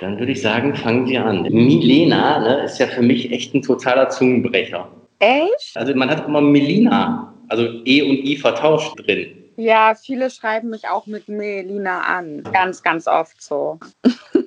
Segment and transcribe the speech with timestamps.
[0.00, 1.42] Dann würde ich sagen, fangen wir an.
[1.42, 4.88] Milena ne, ist ja für mich echt ein totaler Zungenbrecher.
[5.18, 5.76] Echt?
[5.76, 9.44] Also man hat immer Melina, also E und I vertauscht drin.
[9.56, 12.42] Ja, viele schreiben mich auch mit Melina an.
[12.50, 13.78] Ganz, ganz oft so.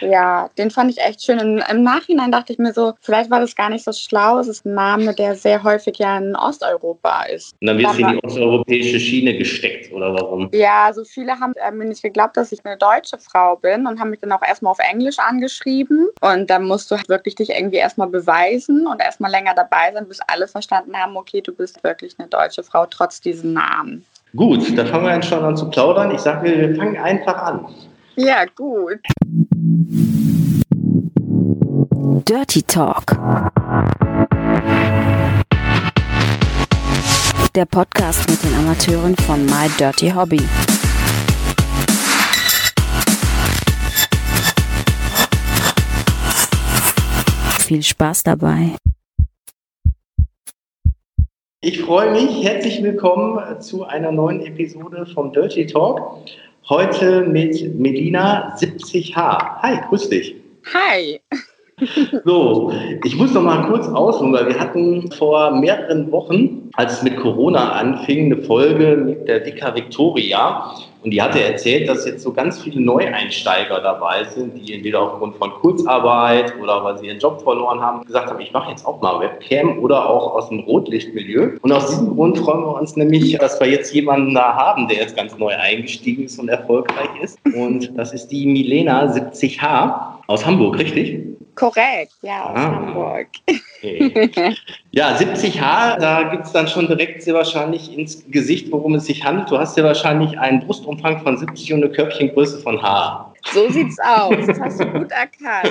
[0.00, 1.38] ja, den fand ich echt schön.
[1.38, 4.38] Und Im Nachhinein dachte ich mir so, vielleicht war das gar nicht so schlau.
[4.38, 7.54] Es ist ein Name, der sehr häufig ja in Osteuropa ist.
[7.60, 10.50] Und dann wird sie in die osteuropäische Schiene gesteckt, oder warum?
[10.52, 14.00] Ja, so viele haben äh, mir nicht geglaubt, dass ich eine deutsche Frau bin und
[14.00, 16.08] haben mich dann auch erstmal auf Englisch angeschrieben.
[16.20, 20.06] Und dann musst du halt wirklich dich irgendwie erstmal beweisen und erstmal länger dabei sein,
[20.08, 24.04] bis alle verstanden haben, okay, du bist wirklich eine deutsche Frau trotz diesem Namen.
[24.36, 26.10] Gut, da fangen wir dann schon an zu plaudern.
[26.10, 27.66] Ich sage, wir fangen einfach an.
[28.20, 28.98] Ja, gut.
[32.26, 33.16] Dirty Talk.
[37.54, 40.40] Der Podcast mit den Amateuren von My Dirty Hobby.
[47.60, 48.74] Viel Spaß dabei.
[51.60, 52.42] Ich freue mich.
[52.42, 56.18] Herzlich willkommen zu einer neuen Episode vom Dirty Talk.
[56.68, 59.62] Heute mit Melina 70H.
[59.62, 60.34] Hi, grüß dich.
[60.74, 61.18] Hi.
[62.24, 62.72] So,
[63.04, 67.16] ich muss noch mal kurz ausholen, weil wir hatten vor mehreren Wochen, als es mit
[67.16, 70.72] Corona anfing, eine Folge mit der Vika Victoria.
[71.04, 75.36] Und die hatte erzählt, dass jetzt so ganz viele Neueinsteiger dabei sind, die entweder aufgrund
[75.36, 79.00] von Kurzarbeit oder weil sie ihren Job verloren haben, gesagt haben, ich mache jetzt auch
[79.00, 81.50] mal Webcam oder auch aus dem Rotlichtmilieu.
[81.62, 84.98] Und aus diesem Grund freuen wir uns nämlich, dass wir jetzt jemanden da haben, der
[84.98, 87.38] jetzt ganz neu eingestiegen ist und erfolgreich ist.
[87.54, 89.94] Und das ist die Milena 70H
[90.26, 91.27] aus Hamburg, richtig?
[91.58, 92.76] Korrekt, ja, aus ah.
[92.76, 93.26] Hamburg.
[93.82, 94.54] Okay.
[94.92, 99.24] Ja, 70H, da gibt es dann schon direkt sehr wahrscheinlich ins Gesicht, worum es sich
[99.24, 99.50] handelt.
[99.50, 103.27] Du hast ja wahrscheinlich einen Brustumfang von 70 und eine Körbchengröße von H.
[103.52, 104.34] So sieht's aus.
[104.46, 105.70] Das hast du gut erkannt.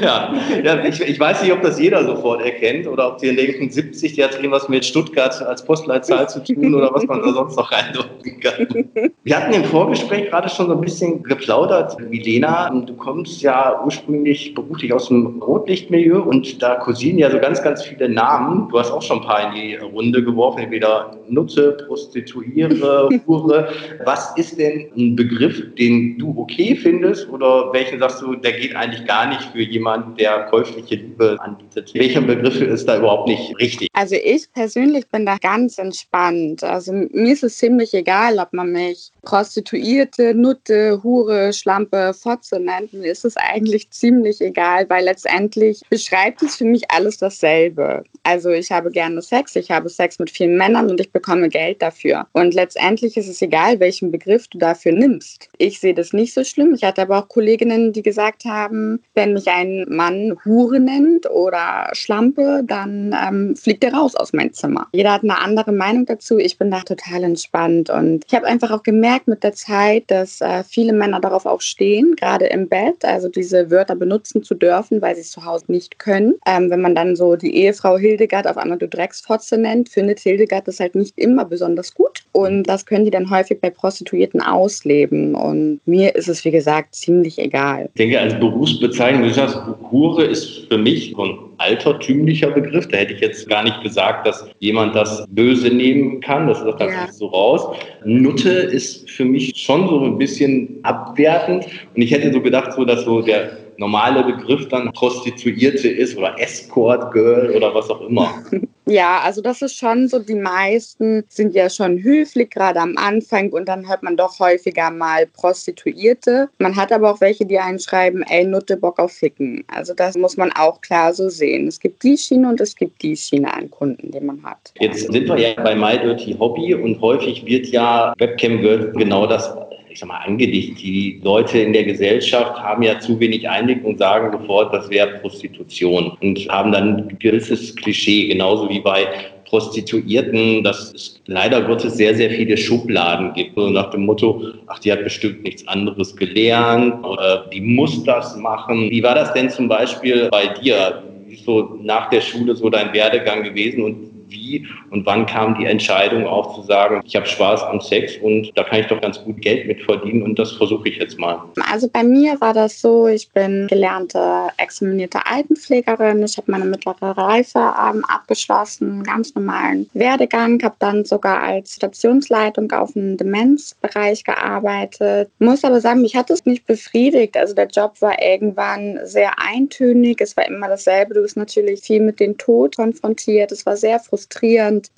[0.00, 3.70] ja, ja ich, ich, weiß nicht, ob das jeder sofort erkennt oder ob die denken,
[3.70, 7.56] 70, die hat irgendwas mit Stuttgart als Postleitzahl zu tun oder was man da sonst
[7.56, 9.12] noch reindeuten kann.
[9.22, 11.98] Wir hatten im Vorgespräch gerade schon so ein bisschen geplaudert.
[12.00, 17.62] Milena, du kommst ja ursprünglich beruflich aus dem Rotlichtmilieu und da kursieren ja so ganz,
[17.62, 18.68] ganz viele Namen.
[18.70, 23.68] Du hast auch schon ein paar in die Runde geworfen, entweder Nutze, Prostituiere, Hure.
[24.04, 26.93] Was ist denn ein Begriff, den du okay findest?
[26.94, 31.36] Findest oder welchen sagst du, der geht eigentlich gar nicht für jemanden, der käufliche Liebe
[31.40, 31.92] anbietet?
[31.94, 33.88] Welcher Begriff ist da überhaupt nicht richtig?
[33.92, 36.62] Also ich persönlich bin da ganz entspannt.
[36.62, 42.92] Also mir ist es ziemlich egal, ob man mich Prostituierte, Nutte, Hure, Schlampe, Fotze nennt.
[42.92, 48.04] Mir ist es eigentlich ziemlich egal, weil letztendlich beschreibt es für mich alles dasselbe.
[48.22, 51.82] Also ich habe gerne Sex, ich habe Sex mit vielen Männern und ich bekomme Geld
[51.82, 52.26] dafür.
[52.32, 55.48] Und letztendlich ist es egal, welchen Begriff du dafür nimmst.
[55.58, 56.74] Ich sehe das nicht so schlimm.
[56.74, 61.24] Ich ich hatte aber auch Kolleginnen, die gesagt haben, wenn mich ein Mann Hure nennt
[61.30, 64.88] oder Schlampe, dann ähm, fliegt er raus aus meinem Zimmer.
[64.92, 66.36] Jeder hat eine andere Meinung dazu.
[66.36, 70.42] Ich bin da total entspannt und ich habe einfach auch gemerkt mit der Zeit, dass
[70.42, 75.00] äh, viele Männer darauf auch stehen, gerade im Bett, also diese Wörter benutzen zu dürfen,
[75.00, 76.34] weil sie es zu Hause nicht können.
[76.46, 80.68] Ähm, wenn man dann so die Ehefrau Hildegard auf einmal du Drecksfotze nennt, findet Hildegard
[80.68, 85.34] das halt nicht immer besonders gut und das können die dann häufig bei Prostituierten ausleben
[85.34, 87.88] und mir ist es wie gesagt gesagt, ziemlich egal.
[87.94, 89.58] Ich denke, als Berufsbezeichnung, du sagst,
[89.90, 92.88] Hure ist für mich so ein altertümlicher Begriff.
[92.88, 96.48] Da hätte ich jetzt gar nicht gesagt, dass jemand das böse nehmen kann.
[96.48, 97.12] Das ist ja.
[97.12, 97.76] so raus.
[98.04, 101.66] Nutte ist für mich schon so ein bisschen abwertend.
[101.94, 106.38] Und ich hätte so gedacht, so, dass so der normale Begriff dann Prostituierte ist oder
[106.38, 108.42] Escort Girl oder was auch immer.
[108.86, 113.50] Ja, also das ist schon so, die meisten sind ja schon höflich, gerade am Anfang
[113.50, 116.50] und dann hört man doch häufiger mal Prostituierte.
[116.58, 119.64] Man hat aber auch welche, die einen schreiben, ey, Nutte, Bock auf Ficken.
[119.68, 121.66] Also das muss man auch klar so sehen.
[121.66, 124.74] Es gibt die Schiene und es gibt die Schiene an Kunden, die man hat.
[124.78, 129.26] Jetzt sind wir ja bei My Dirty Hobby und häufig wird ja Webcam Girl genau
[129.26, 129.50] das
[129.94, 130.82] ich sag mal, angedichtet.
[130.82, 135.20] Die Leute in der Gesellschaft haben ja zu wenig Einblick und sagen sofort, das wäre
[135.20, 139.06] Prostitution und haben dann ein gewisses Klischee, genauso wie bei
[139.44, 143.54] Prostituierten, dass es leider Gottes sehr, sehr viele Schubladen gibt.
[143.54, 148.36] So nach dem Motto, ach, die hat bestimmt nichts anderes gelernt oder die muss das
[148.36, 148.90] machen.
[148.90, 151.04] Wie war das denn zum Beispiel bei dir?
[151.44, 156.26] So nach der Schule so dein Werdegang gewesen und wie und wann kam die Entscheidung
[156.26, 159.40] auch zu sagen, ich habe Spaß am Sex und da kann ich doch ganz gut
[159.40, 161.40] Geld mit verdienen und das versuche ich jetzt mal?
[161.70, 166.22] Also bei mir war das so, ich bin gelernte examinierte Altenpflegerin.
[166.22, 172.70] Ich habe meine mittlere Reife ähm, abgeschlossen, ganz normalen Werdegang, habe dann sogar als Stationsleitung
[172.72, 175.30] auf dem Demenzbereich gearbeitet.
[175.38, 177.36] Muss aber sagen, mich hat es nicht befriedigt.
[177.36, 180.20] Also der Job war irgendwann sehr eintönig.
[180.20, 181.14] Es war immer dasselbe.
[181.14, 183.52] Du bist natürlich viel mit dem Tod konfrontiert.
[183.52, 184.23] Es war sehr frustrierend,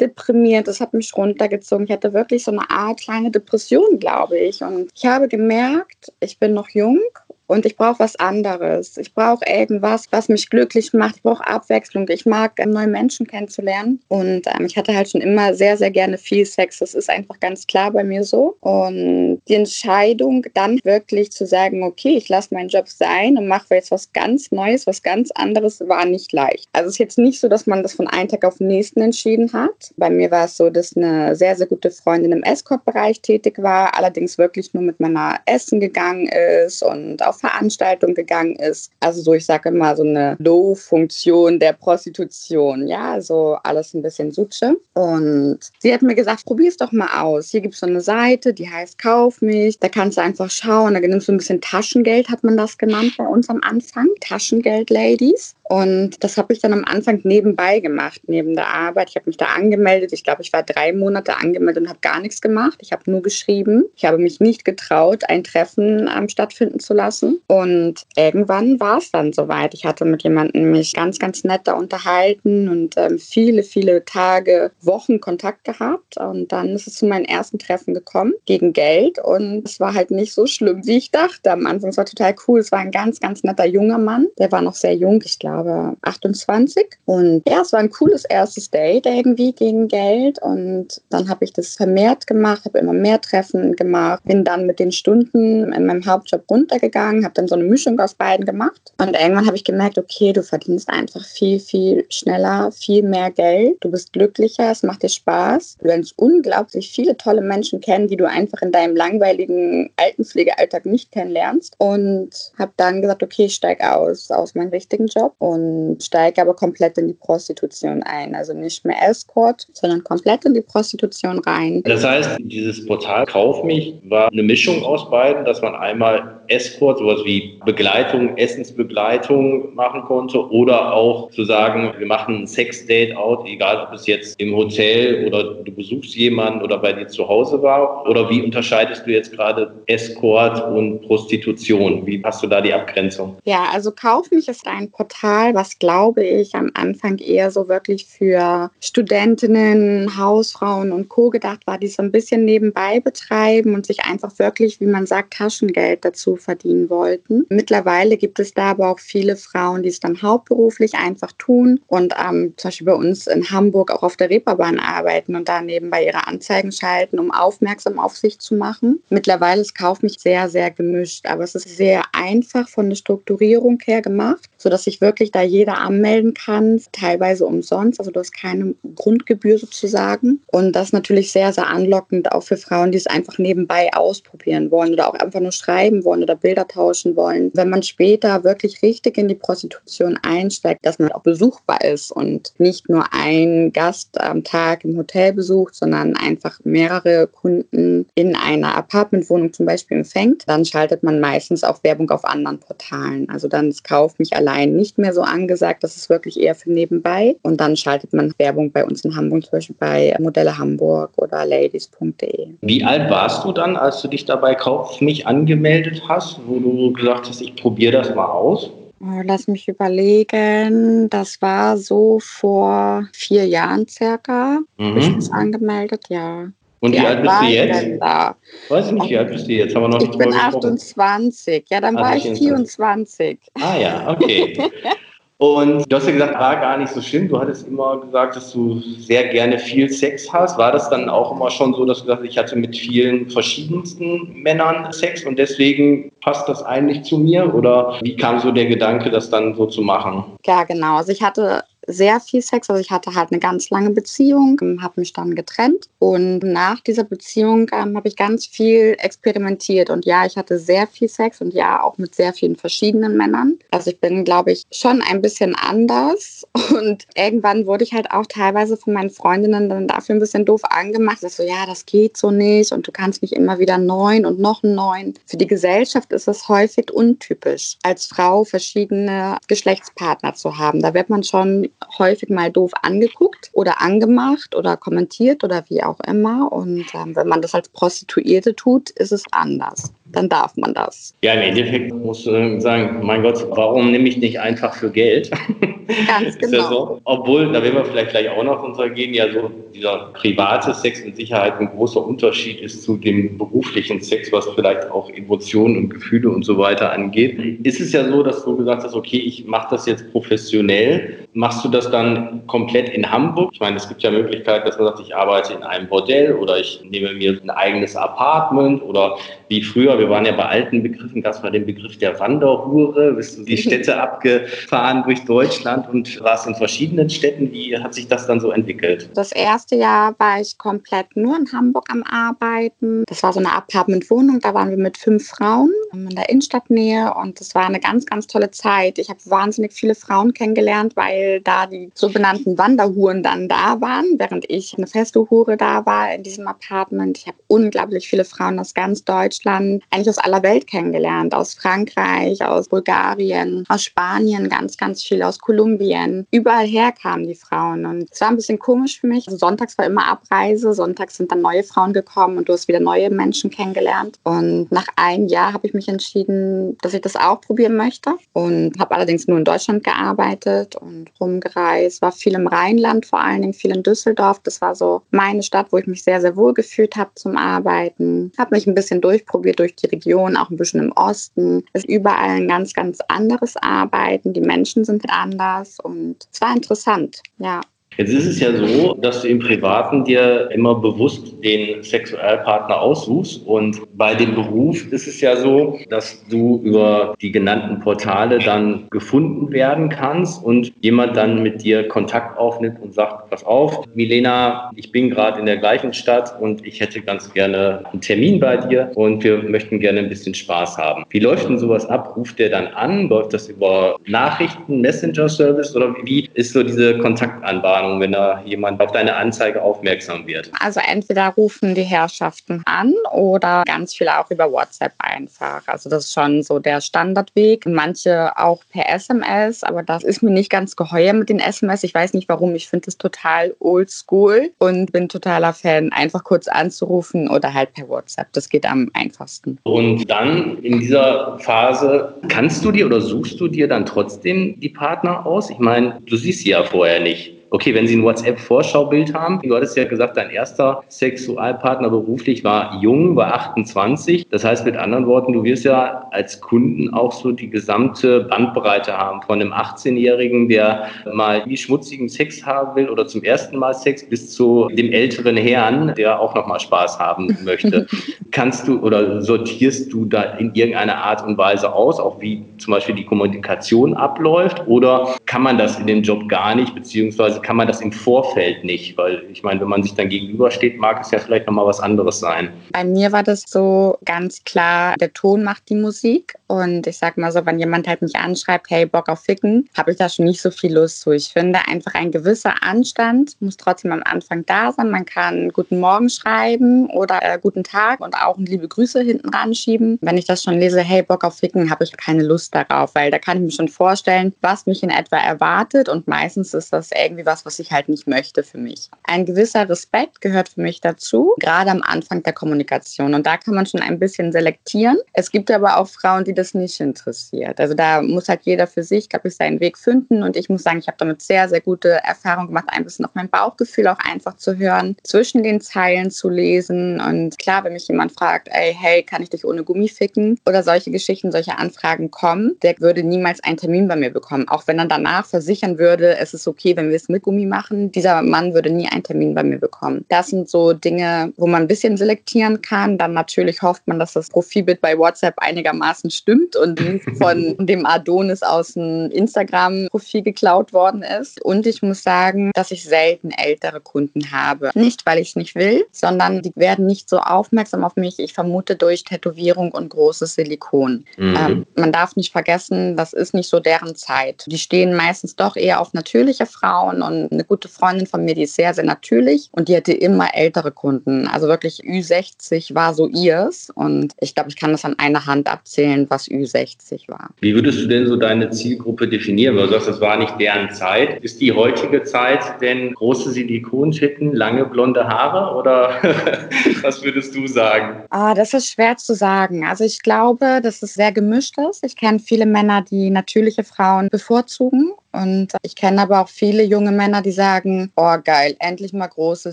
[0.01, 0.69] deprimiert.
[0.69, 1.87] Es hat mich runtergezogen.
[1.87, 4.63] Ich hatte wirklich so eine Art kleine Depression, glaube ich.
[4.63, 7.01] Und ich habe gemerkt, ich bin noch jung
[7.47, 8.97] und ich brauche was anderes.
[8.97, 11.17] Ich brauche irgendwas, was mich glücklich macht.
[11.17, 12.09] Ich brauche Abwechslung.
[12.09, 14.01] Ich mag ähm, neue Menschen kennenzulernen.
[14.09, 16.79] Und ähm, ich hatte halt schon immer sehr, sehr gerne viel Sex.
[16.79, 18.57] Das ist einfach ganz klar bei mir so.
[18.61, 23.75] Und die Entscheidung, dann wirklich zu sagen, okay, ich lasse meinen Job sein und mache
[23.75, 26.69] jetzt was ganz Neues, was ganz anderes, war nicht leicht.
[26.73, 29.01] Also es ist jetzt nicht so, dass man das von einem Tag auf den nächsten
[29.01, 29.93] entschieden hat.
[29.97, 33.97] Bei mir war es so, dass eine sehr, sehr gute Freundin im Escort-Bereich tätig war,
[33.97, 38.91] allerdings wirklich nur mit meiner Essen gegangen ist und auf Veranstaltung gegangen ist.
[39.01, 42.87] Also so, ich sage immer so eine Low-Funktion der Prostitution.
[42.89, 44.77] Ja, so alles ein bisschen Sutsche.
[44.95, 47.51] Und sie hat mir gesagt, probier es doch mal aus.
[47.51, 49.79] Hier gibt es so eine Seite, die heißt Kauf mich.
[49.79, 50.95] Da kannst du einfach schauen.
[50.95, 54.09] Da nimmst du ein bisschen Taschengeld, hat man das genannt bei uns am Anfang.
[54.21, 55.55] Taschengeld-Ladies.
[55.69, 59.11] Und das habe ich dann am Anfang nebenbei gemacht, neben der Arbeit.
[59.11, 60.13] Ich habe mich da angemeldet.
[60.13, 62.79] Ich glaube, ich war drei Monate angemeldet und habe gar nichts gemacht.
[62.81, 63.85] Ich habe nur geschrieben.
[63.97, 67.26] Ich habe mich nicht getraut, ein Treffen ähm, stattfinden zu lassen.
[67.47, 69.75] Und irgendwann war es dann soweit.
[69.75, 74.71] Ich hatte mit jemandem mich ganz, ganz nett da unterhalten und ähm, viele, viele Tage,
[74.81, 76.17] Wochen Kontakt gehabt.
[76.19, 79.19] Und dann ist es zu meinem ersten Treffen gekommen gegen Geld.
[79.19, 81.53] Und es war halt nicht so schlimm, wie ich dachte.
[81.53, 82.61] Am Anfang es war total cool.
[82.61, 84.29] Es war ein ganz, ganz netter junger Mann.
[84.39, 86.87] Der war noch sehr jung, ich glaube 28.
[87.05, 90.41] Und ja, es war ein cooles erstes Date irgendwie gegen Geld.
[90.43, 94.79] Und dann habe ich das vermehrt gemacht, habe immer mehr Treffen gemacht, bin dann mit
[94.79, 98.93] den Stunden in meinem Hauptjob runtergegangen, habe dann so eine Mischung aus beiden gemacht.
[98.99, 103.77] Und irgendwann habe ich gemerkt, okay, du verdienst einfach viel, viel schneller, viel mehr Geld.
[103.81, 105.79] Du bist glücklicher, es macht dir Spaß.
[105.81, 111.13] Du lernst unglaublich viele tolle Menschen kennen, die du einfach in deinem langweiligen Altenpflegealltag nicht
[111.13, 111.75] kennenlernst.
[111.79, 116.55] Und habe dann gesagt, okay, ich steige aus, aus meinem richtigen Job und steige aber
[116.55, 118.35] komplett in die Prostitution ein.
[118.35, 121.83] Also nicht mehr Escort, sondern komplett in die Prostitution rein.
[121.85, 127.01] Das heißt, dieses Portal Kauf mich war eine Mischung aus beiden, dass man einmal Escort,
[127.07, 133.87] sowas wie Begleitung, Essensbegleitung machen konnte oder auch zu sagen, wir machen ein Sex-Date-Out, egal
[133.87, 138.09] ob es jetzt im Hotel oder du besuchst jemanden oder bei dir zu Hause war.
[138.09, 142.05] Oder wie unterscheidest du jetzt gerade Escort und Prostitution?
[142.07, 143.37] Wie hast du da die Abgrenzung?
[143.45, 148.07] Ja, also Kauf mich ist ein Portal, was glaube ich am Anfang eher so wirklich
[148.07, 151.31] für Studentinnen, Hausfrauen und Co.
[151.31, 155.35] gedacht war, die so ein bisschen nebenbei betreiben und sich einfach wirklich, wie man sagt,
[155.35, 157.45] Taschengeld dazu verdienen wollten.
[157.49, 162.15] Mittlerweile gibt es da aber auch viele Frauen, die es dann hauptberuflich einfach tun und
[162.19, 166.07] ähm, zum Beispiel bei uns in Hamburg auch auf der Reeperbahn arbeiten und da nebenbei
[166.07, 169.03] ihre Anzeigen schalten, um aufmerksam auf sich zu machen.
[169.11, 173.79] Mittlerweile ist Kauf mich sehr, sehr gemischt, aber es ist sehr einfach von der Strukturierung
[173.85, 177.99] her gemacht, sodass ich wirklich wirklich da jeder anmelden kann, teilweise umsonst.
[177.99, 180.41] Also du hast keine Grundgebühr sozusagen.
[180.49, 184.71] Und das ist natürlich sehr, sehr anlockend, auch für Frauen, die es einfach nebenbei ausprobieren
[184.71, 187.51] wollen oder auch einfach nur schreiben wollen oder Bilder tauschen wollen.
[187.55, 192.53] Wenn man später wirklich richtig in die Prostitution einsteigt, dass man auch besuchbar ist und
[192.59, 198.77] nicht nur ein Gast am Tag im Hotel besucht, sondern einfach mehrere Kunden in einer
[198.77, 203.29] Apartmentwohnung zum Beispiel empfängt, dann schaltet man meistens auch Werbung auf anderen Portalen.
[203.31, 206.71] Also dann ist Kauf mich allein nicht mehr so angesagt, das ist wirklich eher für
[206.71, 207.37] nebenbei.
[207.43, 211.47] Und dann schaltet man Werbung bei uns in Hamburg, zum Beispiel bei Modelle Hamburg oder
[211.47, 212.49] ladies.de.
[212.61, 216.66] Wie alt warst du dann, als du dich dabei Kauf mich angemeldet hast, wo du
[216.93, 218.71] gesagt hast, ich probiere das mal aus?
[219.01, 221.09] Oh, lass mich überlegen.
[221.11, 224.61] Das war so vor vier Jahren circa.
[224.79, 224.85] Mhm.
[224.85, 226.51] Habe ich mich angemeldet, ja.
[226.81, 228.01] Und wie, wie alt bist du jetzt?
[228.01, 228.37] Da?
[228.69, 229.75] Weiß ich nicht, wie alt bist du jetzt?
[229.75, 231.65] Haben wir noch ich bin 28.
[231.69, 233.39] Ja, dann also war ich 24.
[233.61, 234.59] Ah ja, okay.
[235.39, 237.29] Und du hast ja gesagt, war gar nicht so schlimm.
[237.29, 240.57] Du hattest immer gesagt, dass du sehr gerne viel Sex hast.
[240.57, 243.29] War das dann auch immer schon so, dass du gesagt hast, ich hatte mit vielen
[243.29, 247.55] verschiedensten Männern Sex und deswegen passt das eigentlich zu mir?
[247.55, 250.25] Oder wie kam so der Gedanke, das dann so zu machen?
[250.47, 250.97] Ja, genau.
[250.97, 252.71] Also ich hatte sehr viel Sex.
[252.71, 257.05] Also ich hatte halt eine ganz lange Beziehung, habe mich dann getrennt und nach dieser
[257.05, 261.55] Beziehung ähm, habe ich ganz viel experimentiert und ja, ich hatte sehr viel Sex und
[261.55, 263.59] ja, auch mit sehr vielen verschiedenen Männern.
[263.71, 268.27] Also ich bin, glaube ich, schon ein bisschen anders und irgendwann wurde ich halt auch
[268.27, 272.17] teilweise von meinen Freundinnen dann dafür ein bisschen doof angemacht, dass so, ja, das geht
[272.17, 275.15] so nicht und du kannst nicht immer wieder neun und noch neun.
[275.27, 280.81] Für die Gesellschaft ist es häufig untypisch, als Frau verschiedene Geschlechtspartner zu haben.
[280.81, 281.69] Da wird man schon
[281.99, 286.53] häufig mal doof angeguckt oder angemacht oder kommentiert oder wie auch immer.
[286.53, 291.15] Und ähm, wenn man das als Prostituierte tut, ist es anders dann darf man das.
[291.23, 295.31] Ja, im Endeffekt muss du sagen, mein Gott, warum nehme ich nicht einfach für Geld?
[296.07, 296.59] Ganz genau.
[296.59, 297.01] ja so?
[297.05, 301.17] Obwohl, da werden wir vielleicht gleich auch noch untergehen, ja so dieser private Sex mit
[301.17, 306.31] Sicherheit ein großer Unterschied ist zu dem beruflichen Sex, was vielleicht auch Emotionen und Gefühle
[306.31, 307.39] und so weiter angeht.
[307.65, 311.19] Ist es ja so, dass du gesagt hast, okay, ich mache das jetzt professionell.
[311.35, 313.51] Machst du das dann komplett in Hamburg?
[313.53, 316.59] Ich meine, es gibt ja Möglichkeiten, dass man sagt, ich arbeite in einem Bordell oder
[316.59, 319.17] ich nehme mir ein eigenes Apartment oder
[319.49, 323.13] wie früher, wir waren ja bei alten Begriffen, gab es mal den Begriff der Wanderhure,
[323.13, 327.53] bist du die Städte abgefahren durch Deutschland und warst in verschiedenen Städten.
[327.53, 329.09] Wie hat sich das dann so entwickelt?
[329.15, 333.05] Das erste Jahr war ich komplett nur in Hamburg am Arbeiten.
[333.07, 337.41] Das war so eine Apartmentwohnung, da waren wir mit fünf Frauen in der Innenstadtnähe und
[337.41, 338.99] das war eine ganz, ganz tolle Zeit.
[338.99, 344.45] Ich habe wahnsinnig viele Frauen kennengelernt, weil da die sogenannten Wanderhuren dann da waren, während
[344.51, 347.19] ich eine feste Hure da war in diesem Apartment.
[347.19, 352.45] Ich habe unglaublich viele Frauen aus ganz Deutschland, eigentlich aus aller Welt kennengelernt, aus Frankreich,
[352.45, 356.27] aus Bulgarien, aus Spanien, ganz, ganz viel aus Kolumbien.
[356.31, 359.27] Überall her kamen die Frauen und es war ein bisschen komisch für mich.
[359.27, 362.81] Also sonntags war immer Abreise, sonntags sind dann neue Frauen gekommen und du hast wieder
[362.81, 364.19] neue Menschen kennengelernt.
[364.25, 368.79] Und nach einem Jahr habe ich mich entschieden, dass ich das auch probieren möchte und
[368.79, 373.55] habe allerdings nur in Deutschland gearbeitet und rumgereist, war viel im Rheinland, vor allen Dingen
[373.55, 374.41] viel in Düsseldorf.
[374.43, 378.33] Das war so meine Stadt, wo ich mich sehr, sehr wohl gefühlt habe zum Arbeiten.
[378.39, 381.65] Habe mich ein bisschen durchprobiert durch die Region, auch ein bisschen im Osten.
[381.73, 384.33] Es ist überall ein ganz, ganz anderes Arbeiten.
[384.33, 387.61] Die Menschen sind anders und es war interessant, ja.
[387.97, 393.47] Jetzt ist es ja so, dass du im Privaten dir immer bewusst den Sexualpartner aussuchst.
[393.47, 398.87] Und bei dem Beruf ist es ja so, dass du über die genannten Portale dann
[398.91, 404.71] gefunden werden kannst und jemand dann mit dir Kontakt aufnimmt und sagt, pass auf, Milena,
[404.77, 408.59] ich bin gerade in der gleichen Stadt und ich hätte ganz gerne einen Termin bei
[408.59, 411.05] dir und wir möchten gerne ein bisschen Spaß haben.
[411.09, 412.15] Wie läuft denn sowas ab?
[412.15, 413.09] Ruft der dann an?
[413.09, 417.86] Läuft das über Nachrichten, Messenger-Service oder wie ist so diese Kontaktanbahnung?
[417.87, 420.51] Ahnung, wenn da jemand auf deine Anzeige aufmerksam wird?
[420.61, 425.63] Also entweder rufen die Herrschaften an oder ganz viel auch über WhatsApp einfach.
[425.67, 427.67] Also das ist schon so der Standardweg.
[427.67, 431.85] Manche auch per SMS, aber das ist mir nicht ganz geheuer mit den SMS.
[431.85, 432.55] Ich weiß nicht warum.
[432.55, 437.89] Ich finde es total oldschool und bin totaler Fan, einfach kurz anzurufen oder halt per
[437.89, 438.33] WhatsApp.
[438.33, 439.59] Das geht am einfachsten.
[439.63, 444.69] Und dann in dieser Phase kannst du dir oder suchst du dir dann trotzdem die
[444.69, 445.51] Partner aus?
[445.51, 449.55] Ich meine, du siehst sie ja vorher nicht okay, wenn Sie ein WhatsApp-Vorschaubild haben, du
[449.55, 454.29] hattest ja gesagt, dein erster Sexualpartner beruflich war jung, war 28.
[454.29, 458.97] Das heißt mit anderen Worten, du wirst ja als Kunden auch so die gesamte Bandbreite
[458.97, 463.75] haben von einem 18-Jährigen, der mal wie schmutzigen Sex haben will oder zum ersten Mal
[463.75, 467.87] Sex, bis zu dem älteren Herrn, der auch nochmal Spaß haben möchte.
[468.33, 472.73] Kannst du oder sortierst du da in irgendeiner Art und Weise aus, auch wie zum
[472.73, 474.67] Beispiel die Kommunikation abläuft?
[474.67, 477.93] Oder kann man das in dem Job gar nicht, beziehungsweise beziehungsweise kann man das im
[477.93, 481.67] Vorfeld nicht, weil ich meine, wenn man sich dann gegenübersteht, mag es ja vielleicht nochmal
[481.67, 482.51] was anderes sein.
[482.73, 487.17] Bei mir war das so ganz klar, der Ton macht die Musik und ich sag
[487.17, 490.27] mal so, wenn jemand halt mich anschreibt, hey, Bock auf Ficken, habe ich da schon
[490.27, 491.11] nicht so viel Lust zu.
[491.11, 494.91] Ich finde einfach ein gewisser Anstand muss trotzdem am Anfang da sein.
[494.91, 499.99] Man kann Guten Morgen schreiben oder äh, Guten Tag und auch liebe Grüße hinten ranschieben.
[500.01, 503.11] Wenn ich das schon lese, hey, Bock auf Ficken, habe ich keine Lust darauf, weil
[503.11, 506.91] da kann ich mir schon vorstellen, was mich in etwa erwartet und meistens ist das
[506.93, 508.89] irgendwie was, was ich halt nicht möchte für mich.
[509.05, 513.15] Ein gewisser Respekt gehört für mich dazu, gerade am Anfang der Kommunikation.
[513.15, 514.97] Und da kann man schon ein bisschen selektieren.
[515.13, 517.61] Es gibt aber auch Frauen, die das nicht interessiert.
[517.61, 520.23] Also da muss halt jeder für sich, glaube ich, seinen Weg finden.
[520.23, 523.13] Und ich muss sagen, ich habe damit sehr, sehr gute Erfahrungen gemacht, ein bisschen auf
[523.15, 527.01] mein Bauchgefühl auch einfach zu hören, zwischen den Zeilen zu lesen.
[527.01, 530.39] Und klar, wenn mich jemand fragt, ey, hey, kann ich dich ohne Gummi ficken?
[530.47, 534.49] Oder solche Geschichten, solche Anfragen kommen, der würde niemals einen Termin bei mir bekommen.
[534.49, 538.23] Auch wenn er danach versichern würde, es ist okay, wenn wir es Gummi machen, dieser
[538.23, 540.05] Mann würde nie einen Termin bei mir bekommen.
[540.09, 542.99] Das sind so Dinge, wo man ein bisschen selektieren kann.
[542.99, 547.87] Dann natürlich hofft man, dass das Profilbild bei WhatsApp einigermaßen stimmt und nicht von dem
[547.87, 551.43] Adonis aus dem Instagram-Profil geklaut worden ist.
[551.43, 554.71] Und ich muss sagen, dass ich selten ältere Kunden habe.
[554.75, 558.19] Nicht, weil ich es nicht will, sondern die werden nicht so aufmerksam auf mich.
[558.19, 561.05] Ich vermute durch Tätowierung und großes Silikon.
[561.17, 561.37] Mhm.
[561.37, 564.45] Ähm, man darf nicht vergessen, das ist nicht so deren Zeit.
[564.47, 568.43] Die stehen meistens doch eher auf natürliche Frauen und eine gute Freundin von mir, die
[568.43, 571.27] ist sehr, sehr natürlich und die hatte immer ältere Kunden.
[571.27, 575.51] Also wirklich Ü60 war so ihrs und ich glaube, ich kann das an einer Hand
[575.51, 577.31] abzählen, was Ü60 war.
[577.41, 579.57] Wie würdest du denn so deine Zielgruppe definieren?
[579.57, 581.23] Weil du sagst, das war nicht deren Zeit.
[581.23, 585.91] Ist die heutige Zeit denn große Silikonschichten, lange blonde Haare oder
[586.83, 588.05] was würdest du sagen?
[588.11, 589.65] Ah, das ist schwer zu sagen.
[589.65, 591.85] Also ich glaube, dass es sehr gemischt ist.
[591.85, 596.93] Ich kenne viele Männer, die natürliche Frauen bevorzugen und ich kenne aber auch viele junge
[596.93, 599.53] Männer, die sagen, oh geil, endlich mal große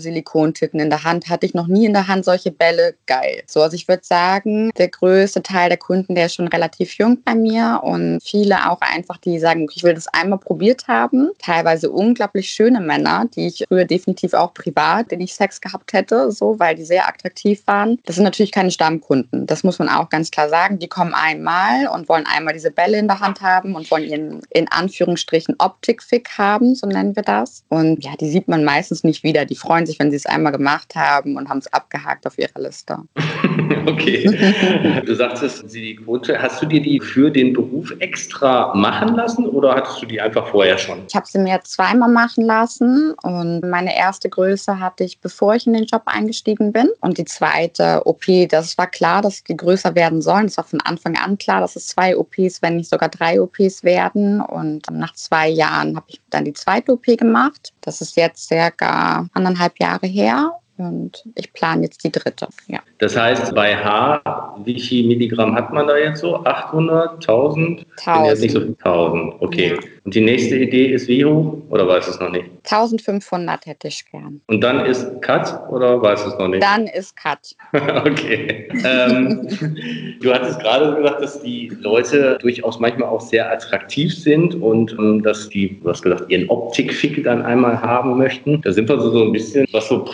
[0.00, 1.28] Silikontitten in der Hand.
[1.28, 3.42] Hatte ich noch nie in der Hand solche Bälle, geil.
[3.46, 7.22] So, also ich würde sagen, der größte Teil der Kunden, der ist schon relativ jung
[7.24, 11.30] bei mir und viele auch einfach, die sagen, ich will das einmal probiert haben.
[11.38, 16.30] Teilweise unglaublich schöne Männer, die ich früher definitiv auch privat, den ich Sex gehabt hätte,
[16.30, 17.98] so, weil die sehr attraktiv waren.
[18.04, 19.46] Das sind natürlich keine Stammkunden.
[19.46, 20.78] Das muss man auch ganz klar sagen.
[20.78, 24.42] Die kommen einmal und wollen einmal diese Bälle in der Hand haben und wollen ihren
[24.50, 27.64] in Anführungsstrichen einen Optikfick haben, so nennen wir das.
[27.68, 29.44] Und ja, die sieht man meistens nicht wieder.
[29.44, 32.60] Die freuen sich, wenn sie es einmal gemacht haben und haben es abgehakt auf ihrer
[32.60, 32.98] Liste.
[33.86, 35.02] okay.
[35.04, 35.64] Du sagtest,
[36.04, 40.20] Quote, hast du dir die für den Beruf extra machen lassen oder hattest du die
[40.20, 41.02] einfach vorher schon?
[41.08, 45.66] Ich habe sie mir zweimal machen lassen und meine erste Größe hatte ich, bevor ich
[45.66, 46.88] in den Job eingestiegen bin.
[47.00, 50.46] Und die zweite OP, das war klar, dass die größer werden sollen.
[50.46, 53.84] Es war von Anfang an klar, dass es zwei OPs, wenn nicht sogar drei OPs
[53.84, 54.40] werden.
[54.40, 57.72] Und nach zwei zwei Jahren habe ich dann die zweite OP gemacht.
[57.80, 60.52] Das ist jetzt circa anderthalb Jahre her.
[60.76, 62.48] Und ich plane jetzt die dritte.
[62.66, 62.80] Ja.
[62.98, 66.44] Das heißt, bei H, wie viel Milligramm hat man da jetzt so?
[66.44, 67.86] 800, 1000?
[68.04, 68.40] 1000.
[68.40, 69.74] Nicht so 1000, okay.
[69.74, 69.88] Ja.
[70.04, 71.62] Und die nächste Idee ist wie hoch?
[71.70, 72.44] Oder weiß es noch nicht?
[72.64, 74.42] 1500 hätte ich gern.
[74.48, 76.62] Und dann ist Cut oder weiß es noch nicht?
[76.62, 77.38] Dann ist Cut.
[77.72, 78.68] okay.
[78.84, 79.48] ähm,
[80.20, 85.22] du hattest gerade gesagt, dass die Leute durchaus manchmal auch sehr attraktiv sind und ähm,
[85.22, 88.60] dass die, du hast gesagt, ihren Optikfick dann einmal haben möchten.
[88.60, 90.04] Da sind wir so, so ein bisschen, was so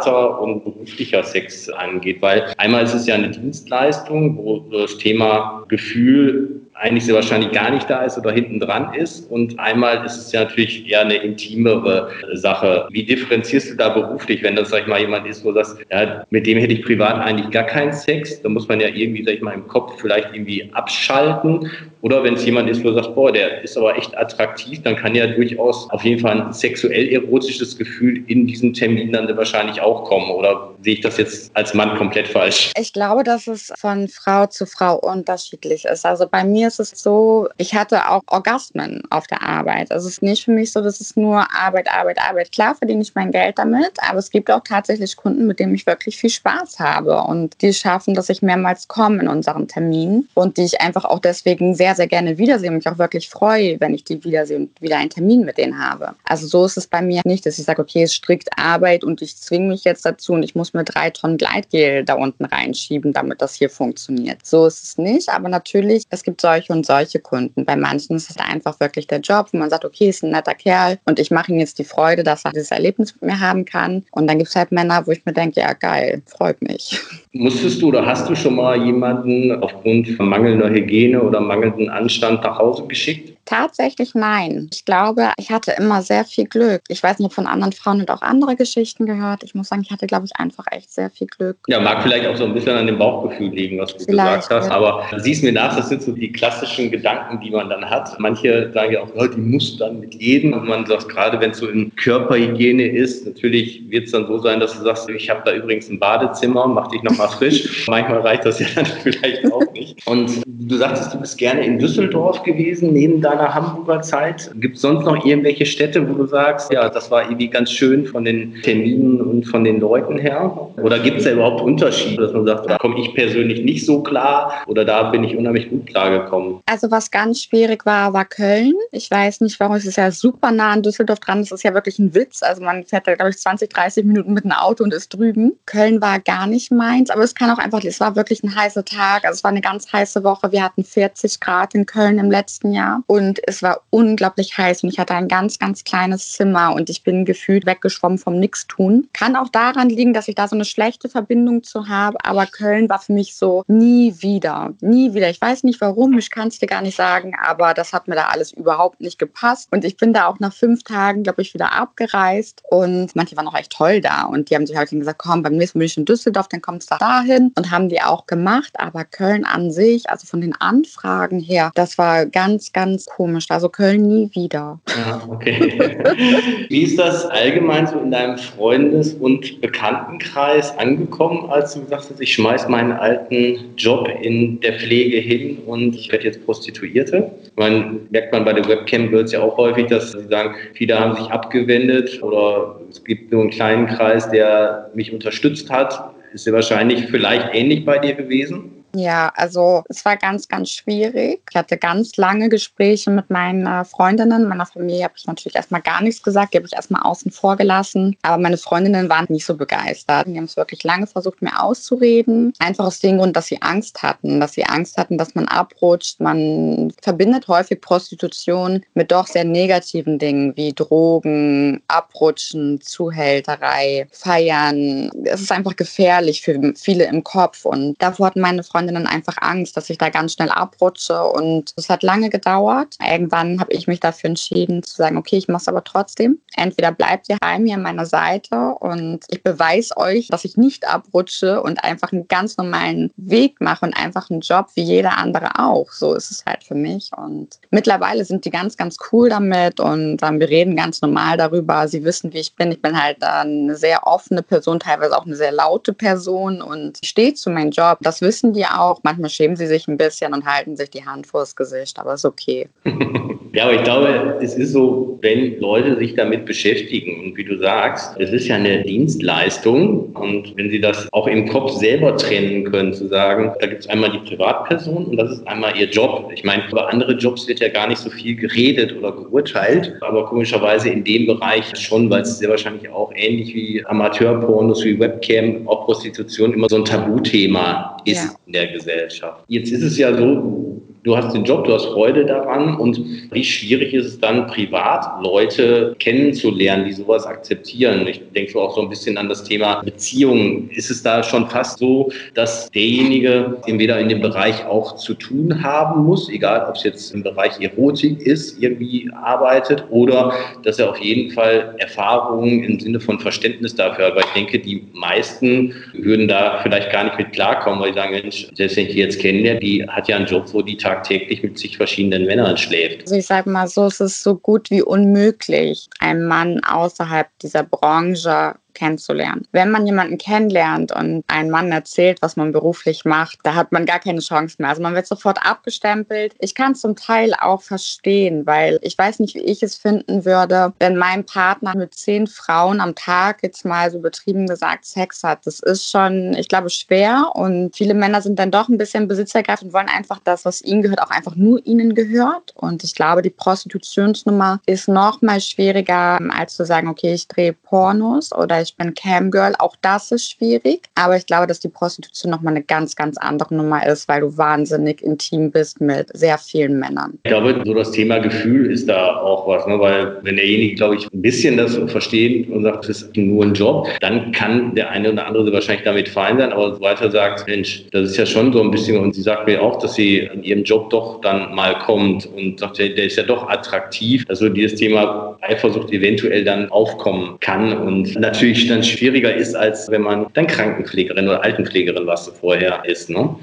[0.00, 5.64] privater und beruflicher Sex angeht, weil einmal ist es ja eine Dienstleistung, wo das Thema
[5.68, 9.30] Gefühl eigentlich sehr wahrscheinlich gar nicht da ist oder hinten dran ist.
[9.30, 12.88] Und einmal ist es ja natürlich eher eine intimere Sache.
[12.90, 15.78] Wie differenzierst du da beruflich, wenn das, sag ich mal, jemand ist, wo du sagst,
[15.90, 18.40] ja, mit dem hätte ich privat eigentlich gar keinen Sex?
[18.42, 21.70] Da muss man ja irgendwie, sag ich mal, im Kopf vielleicht irgendwie abschalten.
[22.02, 24.96] Oder wenn es jemand ist, wo du sagst, boah, der ist aber echt attraktiv, dann
[24.96, 29.82] kann ja durchaus auf jeden Fall ein sexuell erotisches Gefühl in diesem Termin dann wahrscheinlich
[29.82, 30.30] auch kommen.
[30.30, 32.72] Oder sehe ich das jetzt als Mann komplett falsch?
[32.78, 36.06] Ich glaube, dass es von Frau zu Frau unterschiedlich ist.
[36.06, 39.90] Also bei mir ist es so, ich hatte auch Orgasmen auf der Arbeit.
[39.90, 42.52] Also es ist nicht für mich so, dass es nur Arbeit, Arbeit, Arbeit.
[42.52, 45.86] Klar verdiene ich mein Geld damit, aber es gibt auch tatsächlich Kunden, mit denen ich
[45.86, 50.56] wirklich viel Spaß habe und die schaffen, dass ich mehrmals komme in unseren Terminen und
[50.56, 53.94] die ich einfach auch deswegen sehr, sehr gerne wiedersehe und mich auch wirklich freue, wenn
[53.94, 56.14] ich die wiedersehe und wieder einen Termin mit denen habe.
[56.24, 59.02] Also so ist es bei mir nicht, dass ich sage, okay, es ist strikt Arbeit
[59.02, 62.44] und ich zwinge mich jetzt dazu und ich muss mir drei Tonnen Gleitgel da unten
[62.44, 64.44] reinschieben, damit das hier funktioniert.
[64.44, 67.64] So ist es nicht, aber natürlich, es gibt solche solche und solche Kunden.
[67.64, 70.54] Bei manchen ist es einfach wirklich der Job, wo man sagt, okay, ist ein netter
[70.54, 73.64] Kerl und ich mache ihm jetzt die Freude, dass er dieses Erlebnis mit mir haben
[73.64, 74.04] kann.
[74.12, 76.98] Und dann gibt es halt Männer, wo ich mir denke, ja geil, freut mich.
[77.32, 82.42] Musstest du oder hast du schon mal jemanden aufgrund von mangelnder Hygiene oder mangelnden Anstand
[82.42, 83.39] nach Hause geschickt?
[83.44, 84.68] Tatsächlich nein.
[84.72, 86.82] Ich glaube, ich hatte immer sehr viel Glück.
[86.88, 89.42] Ich weiß nicht, von anderen Frauen und auch andere Geschichten gehört.
[89.42, 91.56] Ich muss sagen, ich hatte, glaube ich, einfach echt sehr viel Glück.
[91.66, 94.50] Ja, mag vielleicht auch so ein bisschen an dem Bauchgefühl liegen, was du vielleicht, gesagt
[94.50, 94.68] hast.
[94.68, 94.76] Ja.
[94.76, 98.18] Aber siehst mir nach, das sind so die klassischen Gedanken, die man dann hat.
[98.20, 100.52] Manche sagen ja auch, oh, die muss dann mit jedem.
[100.52, 104.38] Und man sagt, gerade wenn es so in Körperhygiene ist, natürlich wird es dann so
[104.38, 107.84] sein, dass du sagst, ich habe da übrigens ein Badezimmer, mach dich nochmal frisch.
[107.88, 110.06] Manchmal reicht das ja dann vielleicht auch nicht.
[110.06, 114.50] Und du sagtest, du bist gerne in Düsseldorf gewesen, neben deiner deiner Hamburger Zeit?
[114.56, 118.06] Gibt es sonst noch irgendwelche Städte, wo du sagst, ja, das war irgendwie ganz schön
[118.06, 120.70] von den Terminen und von den Leuten her?
[120.82, 124.02] Oder gibt es da überhaupt Unterschiede, dass man sagt, da komme ich persönlich nicht so
[124.02, 126.60] klar oder da bin ich unheimlich gut klargekommen?
[126.66, 128.74] Also was ganz schwierig war, war Köln.
[128.92, 131.40] Ich weiß nicht, warum es ist ja super nah an Düsseldorf dran.
[131.40, 132.42] Das ist ja wirklich ein Witz.
[132.42, 135.52] Also man fährt da, glaube ich, 20, 30 Minuten mit einem Auto und ist drüben.
[135.66, 138.84] Köln war gar nicht meins, aber es kann auch einfach, es war wirklich ein heißer
[138.84, 139.24] Tag.
[139.24, 140.52] Also es war eine ganz heiße Woche.
[140.52, 143.02] Wir hatten 40 Grad in Köln im letzten Jahr.
[143.06, 146.88] Und Und es war unglaublich heiß und ich hatte ein ganz, ganz kleines Zimmer und
[146.88, 149.08] ich bin gefühlt weggeschwommen vom Nixtun.
[149.12, 152.88] Kann auch daran liegen, dass ich da so eine schlechte Verbindung zu habe, aber Köln
[152.88, 155.28] war für mich so nie wieder, nie wieder.
[155.28, 158.14] Ich weiß nicht warum, ich kann es dir gar nicht sagen, aber das hat mir
[158.14, 159.68] da alles überhaupt nicht gepasst.
[159.70, 163.48] Und ich bin da auch nach fünf Tagen, glaube ich, wieder abgereist und manche waren
[163.48, 165.86] auch echt toll da und die haben sich halt gesagt, komm, beim nächsten Mal bin
[165.88, 168.72] ich in Düsseldorf, dann kommst du dahin und haben die auch gemacht.
[168.78, 173.46] Aber Köln an sich, also von den Anfragen her, das war ganz, ganz komisch.
[173.48, 174.78] Also Köln nie wieder.
[174.88, 175.98] Ja, okay.
[176.68, 182.20] Wie ist das allgemein so in deinem Freundes- und Bekanntenkreis angekommen, als du gesagt hast,
[182.20, 187.30] ich schmeiß meinen alten Job in der Pflege hin und ich werde jetzt Prostituierte?
[187.56, 191.26] Man merkt man bei den Webcam-Girls ja auch häufig, dass sie sagen, viele haben sich
[191.30, 196.14] abgewendet oder es gibt nur einen kleinen Kreis, der mich unterstützt hat.
[196.32, 198.79] Ist ja wahrscheinlich vielleicht ähnlich bei dir gewesen?
[198.94, 201.42] Ja, also es war ganz, ganz schwierig.
[201.48, 204.48] Ich hatte ganz lange Gespräche mit meinen äh, Freundinnen.
[204.48, 207.56] Meiner Familie habe ich natürlich erstmal gar nichts gesagt, die habe ich erstmal außen vor
[207.56, 208.16] gelassen.
[208.22, 210.26] Aber meine Freundinnen waren nicht so begeistert.
[210.26, 212.52] Die haben es wirklich lange versucht, mir auszureden.
[212.58, 216.18] Einfach aus dem Grund, dass sie Angst hatten, dass sie Angst hatten, dass man abrutscht.
[216.18, 225.10] Man verbindet häufig Prostitution mit doch sehr negativen Dingen wie Drogen, Abrutschen, Zuhälterei, Feiern.
[225.24, 227.64] Es ist einfach gefährlich für viele im Kopf.
[227.64, 231.22] Und davor hatten meine Freundinnen Freundinnen einfach Angst, dass ich da ganz schnell abrutsche.
[231.22, 232.96] Und es hat lange gedauert.
[233.06, 236.38] Irgendwann habe ich mich dafür entschieden zu sagen, okay, ich mache es aber trotzdem.
[236.56, 240.88] Entweder bleibt ihr heim hier an meiner Seite und ich beweise euch, dass ich nicht
[240.88, 245.58] abrutsche und einfach einen ganz normalen Weg mache und einfach einen Job wie jeder andere
[245.58, 245.92] auch.
[245.92, 247.10] So ist es halt für mich.
[247.14, 251.86] Und mittlerweile sind die ganz, ganz cool damit und ähm, wir reden ganz normal darüber.
[251.86, 252.72] Sie wissen, wie ich bin.
[252.72, 257.34] Ich bin halt eine sehr offene Person, teilweise auch eine sehr laute Person und stehe
[257.34, 257.98] zu meinem Job.
[258.00, 259.00] Das wissen die auch.
[259.02, 262.24] Manchmal schämen sie sich ein bisschen und halten sich die Hand vors Gesicht, aber ist
[262.24, 262.68] okay.
[263.52, 267.58] ja, aber ich glaube, es ist so, wenn Leute sich damit beschäftigen und wie du
[267.58, 272.64] sagst, es ist ja eine Dienstleistung und wenn sie das auch im Kopf selber trennen
[272.64, 276.30] können, zu sagen, da gibt es einmal die Privatperson und das ist einmal ihr Job.
[276.34, 280.26] Ich meine, über andere Jobs wird ja gar nicht so viel geredet oder geurteilt, aber
[280.26, 285.66] komischerweise in dem Bereich schon, weil es sehr wahrscheinlich auch ähnlich wie Amateurpornos, wie Webcam,
[285.68, 288.39] auch Prostitution immer so ein Tabuthema ist ja.
[288.50, 289.44] In der Gesellschaft.
[289.46, 290.69] Jetzt ist es ja so,
[291.02, 295.22] du hast den Job, du hast Freude daran und wie schwierig ist es dann, privat
[295.22, 298.06] Leute kennenzulernen, die sowas akzeptieren.
[298.06, 300.70] Ich denke auch so ein bisschen an das Thema Beziehungen.
[300.70, 305.62] Ist es da schon fast so, dass derjenige entweder in dem Bereich auch zu tun
[305.62, 310.32] haben muss, egal ob es jetzt im Bereich Erotik ist, irgendwie arbeitet oder
[310.62, 314.16] dass er auf jeden Fall Erfahrungen im Sinne von Verständnis dafür hat.
[314.16, 318.12] Weil ich denke, die meisten würden da vielleicht gar nicht mit klarkommen, weil sie sagen,
[318.12, 321.42] Mensch, selbst wenn ich die jetzt kennenlerne, die hat ja einen Job, wo die tagtäglich
[321.42, 323.02] mit sich verschiedenen Männern schläft.
[323.02, 327.62] Also ich sage mal so, es ist so gut wie unmöglich, einen Mann außerhalb dieser
[327.62, 329.46] Branche kennenzulernen.
[329.52, 333.84] Wenn man jemanden kennenlernt und ein Mann erzählt, was man beruflich macht, da hat man
[333.84, 334.70] gar keine Chance mehr.
[334.70, 336.34] Also man wird sofort abgestempelt.
[336.38, 340.72] Ich kann zum Teil auch verstehen, weil ich weiß nicht, wie ich es finden würde,
[340.78, 345.46] wenn mein Partner mit zehn Frauen am Tag jetzt mal so betrieben gesagt Sex hat.
[345.46, 349.68] Das ist schon, ich glaube, schwer und viele Männer sind dann doch ein bisschen besitzergreifend
[349.68, 352.54] und wollen einfach das, was ihnen gehört, auch einfach nur ihnen gehört.
[352.56, 357.52] Und ich glaube, die Prostitutionsnummer ist noch mal schwieriger, als zu sagen, okay, ich drehe
[357.52, 359.54] Pornos oder ich ich bin Camgirl.
[359.58, 360.82] Auch das ist schwierig.
[360.94, 364.36] Aber ich glaube, dass die Prostitution nochmal eine ganz, ganz andere Nummer ist, weil du
[364.36, 367.18] wahnsinnig intim bist mit sehr vielen Männern.
[367.24, 369.78] Ich glaube, so das Thema Gefühl ist da auch was, ne?
[369.78, 373.54] weil wenn derjenige, glaube ich, ein bisschen das versteht und sagt, das ist nur ein
[373.54, 377.46] Job, dann kann der eine oder andere wahrscheinlich damit fein sein, aber so weiter sagt,
[377.48, 380.18] Mensch, das ist ja schon so ein bisschen, und sie sagt mir auch, dass sie
[380.18, 384.48] in ihrem Job doch dann mal kommt und sagt, der ist ja doch attraktiv, also
[384.48, 390.02] dieses Thema Eifersucht eventuell dann aufkommen kann und natürlich natürlich dann schwieriger ist, als wenn
[390.02, 393.10] man dann Krankenpflegerin oder Altenpflegerin, was du vorher ist.
[393.10, 393.36] Ne?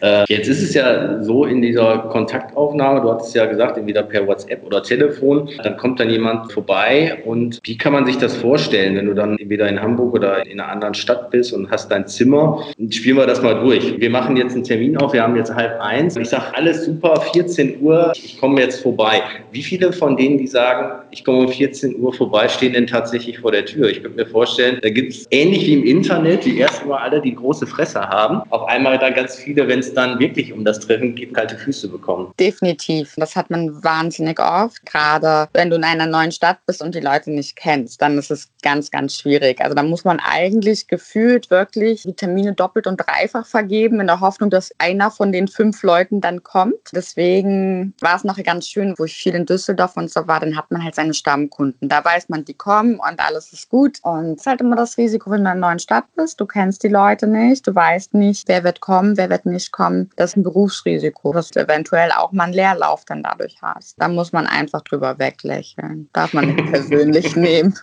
[0.00, 4.26] Äh, jetzt ist es ja so in dieser Kontaktaufnahme, du hattest ja gesagt, entweder per
[4.26, 8.96] WhatsApp oder Telefon, dann kommt dann jemand vorbei und wie kann man sich das vorstellen,
[8.96, 12.06] wenn du dann entweder in Hamburg oder in einer anderen Stadt bist und hast dein
[12.06, 12.62] Zimmer?
[12.90, 13.98] Spielen wir das mal durch.
[13.98, 16.16] Wir machen jetzt einen Termin auf, wir haben jetzt halb eins.
[16.16, 19.22] Ich sage, alles super, 14 Uhr, ich komme jetzt vorbei.
[19.50, 23.38] Wie viele von denen, die sagen, ich komme um 14 Uhr vorbei, stehen denn tatsächlich
[23.38, 23.88] vor der Tür?
[23.88, 26.98] Ich könnte mir vorstellen, vorstellen, da gibt es ähnlich wie im Internet, die ersten Mal
[26.98, 30.66] alle die große Fresse haben, auf einmal da ganz viele, wenn es dann wirklich um
[30.66, 32.32] das Treffen geht, kalte Füße bekommen.
[32.38, 33.14] Definitiv.
[33.16, 37.00] Das hat man wahnsinnig oft, gerade wenn du in einer neuen Stadt bist und die
[37.00, 39.62] Leute nicht kennst, dann ist es ganz, ganz schwierig.
[39.62, 44.20] Also da muss man eigentlich gefühlt wirklich die Termine doppelt und dreifach vergeben, in der
[44.20, 46.90] Hoffnung, dass einer von den fünf Leuten dann kommt.
[46.92, 50.54] Deswegen war es nachher ganz schön, wo ich viel in Düsseldorf und so war, dann
[50.54, 51.88] hat man halt seine Stammkunden.
[51.88, 53.98] Da weiß man, die kommen und alles ist gut.
[54.02, 56.46] Und es ist halt immer das Risiko, wenn du in einer neuen Stadt bist, du
[56.46, 60.10] kennst die Leute nicht, du weißt nicht, wer wird kommen, wer wird nicht kommen.
[60.16, 64.00] Das ist ein Berufsrisiko, dass du eventuell auch mal einen Leerlauf dann dadurch hast.
[64.00, 66.08] Da muss man einfach drüber weglächeln.
[66.12, 67.74] Darf man nicht persönlich nehmen.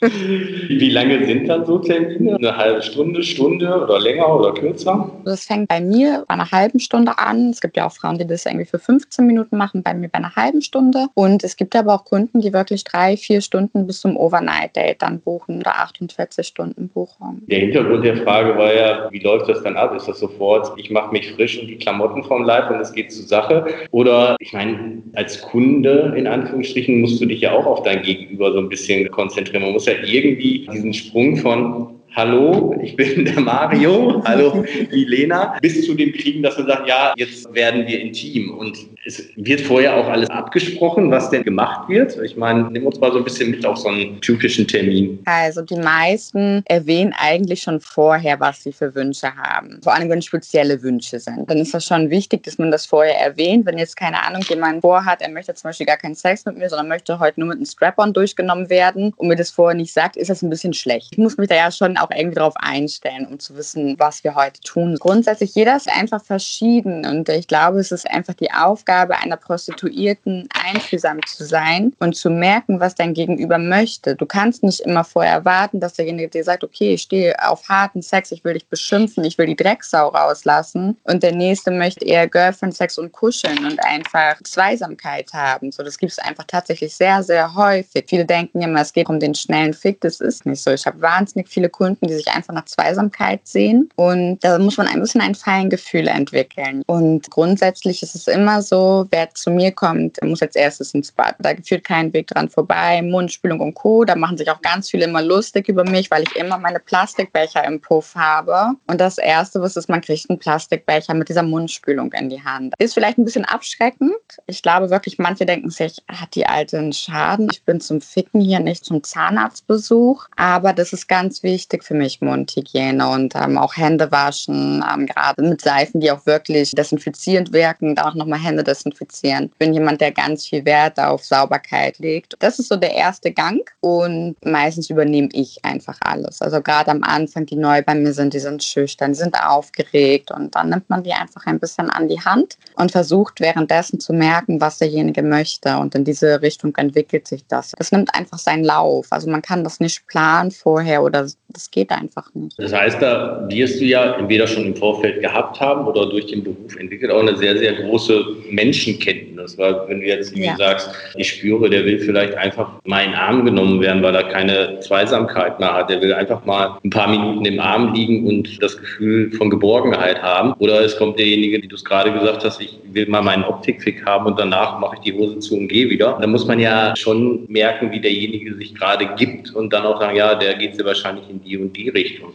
[0.00, 2.36] Wie lange sind dann so Termine?
[2.36, 5.10] Eine halbe Stunde, Stunde oder länger oder kürzer?
[5.24, 7.50] Das fängt bei mir bei einer halben Stunde an.
[7.50, 10.18] Es gibt ja auch Frauen, die das irgendwie für 15 Minuten machen, bei mir bei
[10.18, 11.06] einer halben Stunde.
[11.14, 15.20] Und es gibt aber auch Kunden, die wirklich drei, vier Stunden bis zum Overnight-Date dann
[15.20, 17.42] buchen oder 48 Stunden Buchung.
[17.46, 19.94] Der Hintergrund der Frage war ja, wie läuft das dann ab?
[19.94, 23.12] Ist das sofort, ich mache mich frisch und die Klamotten vom Leib und es geht
[23.12, 23.66] zur Sache?
[23.90, 28.52] Oder ich meine, als Kunde in Anführungsstrichen musst du dich ja auch auf dein Gegenüber
[28.52, 29.62] so ein bisschen konzentrieren.
[29.62, 35.84] Man muss ja irgendwie diesen Sprung von Hallo, ich bin der Mario, hallo Milena, bis
[35.84, 38.56] zu dem kriegen, dass man sagt, ja, jetzt werden wir intim.
[38.56, 42.18] Und es wird vorher auch alles abgesprochen, was denn gemacht wird.
[42.24, 45.20] Ich meine, nimm uns mal so ein bisschen mit auf so einen typischen Termin.
[45.26, 49.80] Also die meisten erwähnen eigentlich schon vorher, was sie für Wünsche haben.
[49.84, 51.48] Vor allem, wenn spezielle Wünsche sind.
[51.48, 53.64] Dann ist das schon wichtig, dass man das vorher erwähnt.
[53.64, 56.68] Wenn jetzt keine Ahnung jemand vorhat, er möchte zum Beispiel gar keinen Sex mit mir,
[56.68, 60.16] sondern möchte heute nur mit einem Strap-on durchgenommen werden und mir das vorher nicht sagt,
[60.16, 61.10] ist das ein bisschen schlecht.
[61.12, 64.34] Ich muss mich da ja schon auch irgendwie darauf einstellen, um zu wissen, was wir
[64.34, 64.96] heute tun.
[64.98, 70.48] Grundsätzlich, jeder ist einfach verschieden und ich glaube, es ist einfach die Aufgabe einer Prostituierten,
[70.64, 74.16] einfühlsam zu sein und zu merken, was dein Gegenüber möchte.
[74.16, 78.02] Du kannst nicht immer vorher erwarten, dass derjenige dir sagt, okay, ich stehe auf harten
[78.02, 82.28] Sex, ich will dich beschimpfen, ich will die Drecksau rauslassen und der nächste möchte eher
[82.28, 85.72] Girlfriend-Sex und kuscheln und einfach Zweisamkeit haben.
[85.72, 88.04] So, das gibt es einfach tatsächlich sehr, sehr häufig.
[88.08, 90.00] Viele denken immer, es geht um den schnellen Fick.
[90.00, 90.70] Das ist nicht so.
[90.70, 93.88] Ich habe wahnsinnig viele Kunden, die sich einfach nach Zweisamkeit sehen.
[93.96, 96.82] Und da muss man ein bisschen ein Feingefühl entwickeln.
[96.86, 98.76] Und grundsätzlich ist es immer so,
[99.10, 101.36] wer zu mir kommt, muss als erstes ins Bad.
[101.38, 103.02] Da führt kein Weg dran vorbei.
[103.02, 104.04] Mundspülung und Co.
[104.04, 107.64] Da machen sich auch ganz viele immer lustig über mich, weil ich immer meine Plastikbecher
[107.64, 108.76] im Puff habe.
[108.86, 112.74] Und das Erste, was ist, man kriegt einen Plastikbecher mit dieser Mundspülung in die Hand.
[112.78, 114.14] Ist vielleicht ein bisschen abschreckend.
[114.46, 117.48] Ich glaube wirklich, manche denken sich, hat die Alte einen Schaden?
[117.50, 120.26] Ich bin zum Ficken hier, nicht zum Zahnarztbesuch.
[120.36, 125.42] Aber das ist ganz wichtig für mich Mundhygiene und ähm, auch Hände waschen, ähm, gerade
[125.42, 129.50] mit Seifen, die auch wirklich desinfizierend wirken, da auch nochmal Hände desinfizieren.
[129.52, 132.36] Ich bin jemand, der ganz viel Wert auf Sauberkeit legt.
[132.40, 136.42] Das ist so der erste Gang und meistens übernehme ich einfach alles.
[136.42, 140.30] Also gerade am Anfang, die neu bei mir sind, die sind schüchtern, die sind aufgeregt
[140.30, 144.12] und dann nimmt man die einfach ein bisschen an die Hand und versucht währenddessen zu
[144.12, 147.72] merken, was derjenige möchte und in diese Richtung entwickelt sich das.
[147.76, 149.06] Das nimmt einfach seinen Lauf.
[149.10, 152.58] Also man kann das nicht planen vorher oder das geht einfach nicht.
[152.58, 156.42] Das heißt, da wirst du ja entweder schon im Vorfeld gehabt haben oder durch den
[156.42, 159.56] Beruf entwickelt auch eine sehr, sehr große Menschenkenntnis.
[159.56, 160.56] Weil wenn du jetzt ja.
[160.56, 164.24] sagst, ich spüre, der will vielleicht einfach mal in den Arm genommen werden, weil er
[164.24, 165.88] keine Zweisamkeit mehr hat.
[165.88, 170.20] Der will einfach mal ein paar Minuten im Arm liegen und das Gefühl von Geborgenheit
[170.22, 170.52] haben.
[170.58, 174.04] Oder es kommt derjenige, wie du es gerade gesagt hast, ich will mal meinen Optikfick
[174.04, 176.18] haben und danach mache ich die Hose zu und gehe wieder.
[176.20, 180.16] Da muss man ja schon merken, wie derjenige sich gerade gibt und dann auch sagen,
[180.16, 182.32] ja, der geht sehr wahrscheinlich in die und die Richtung.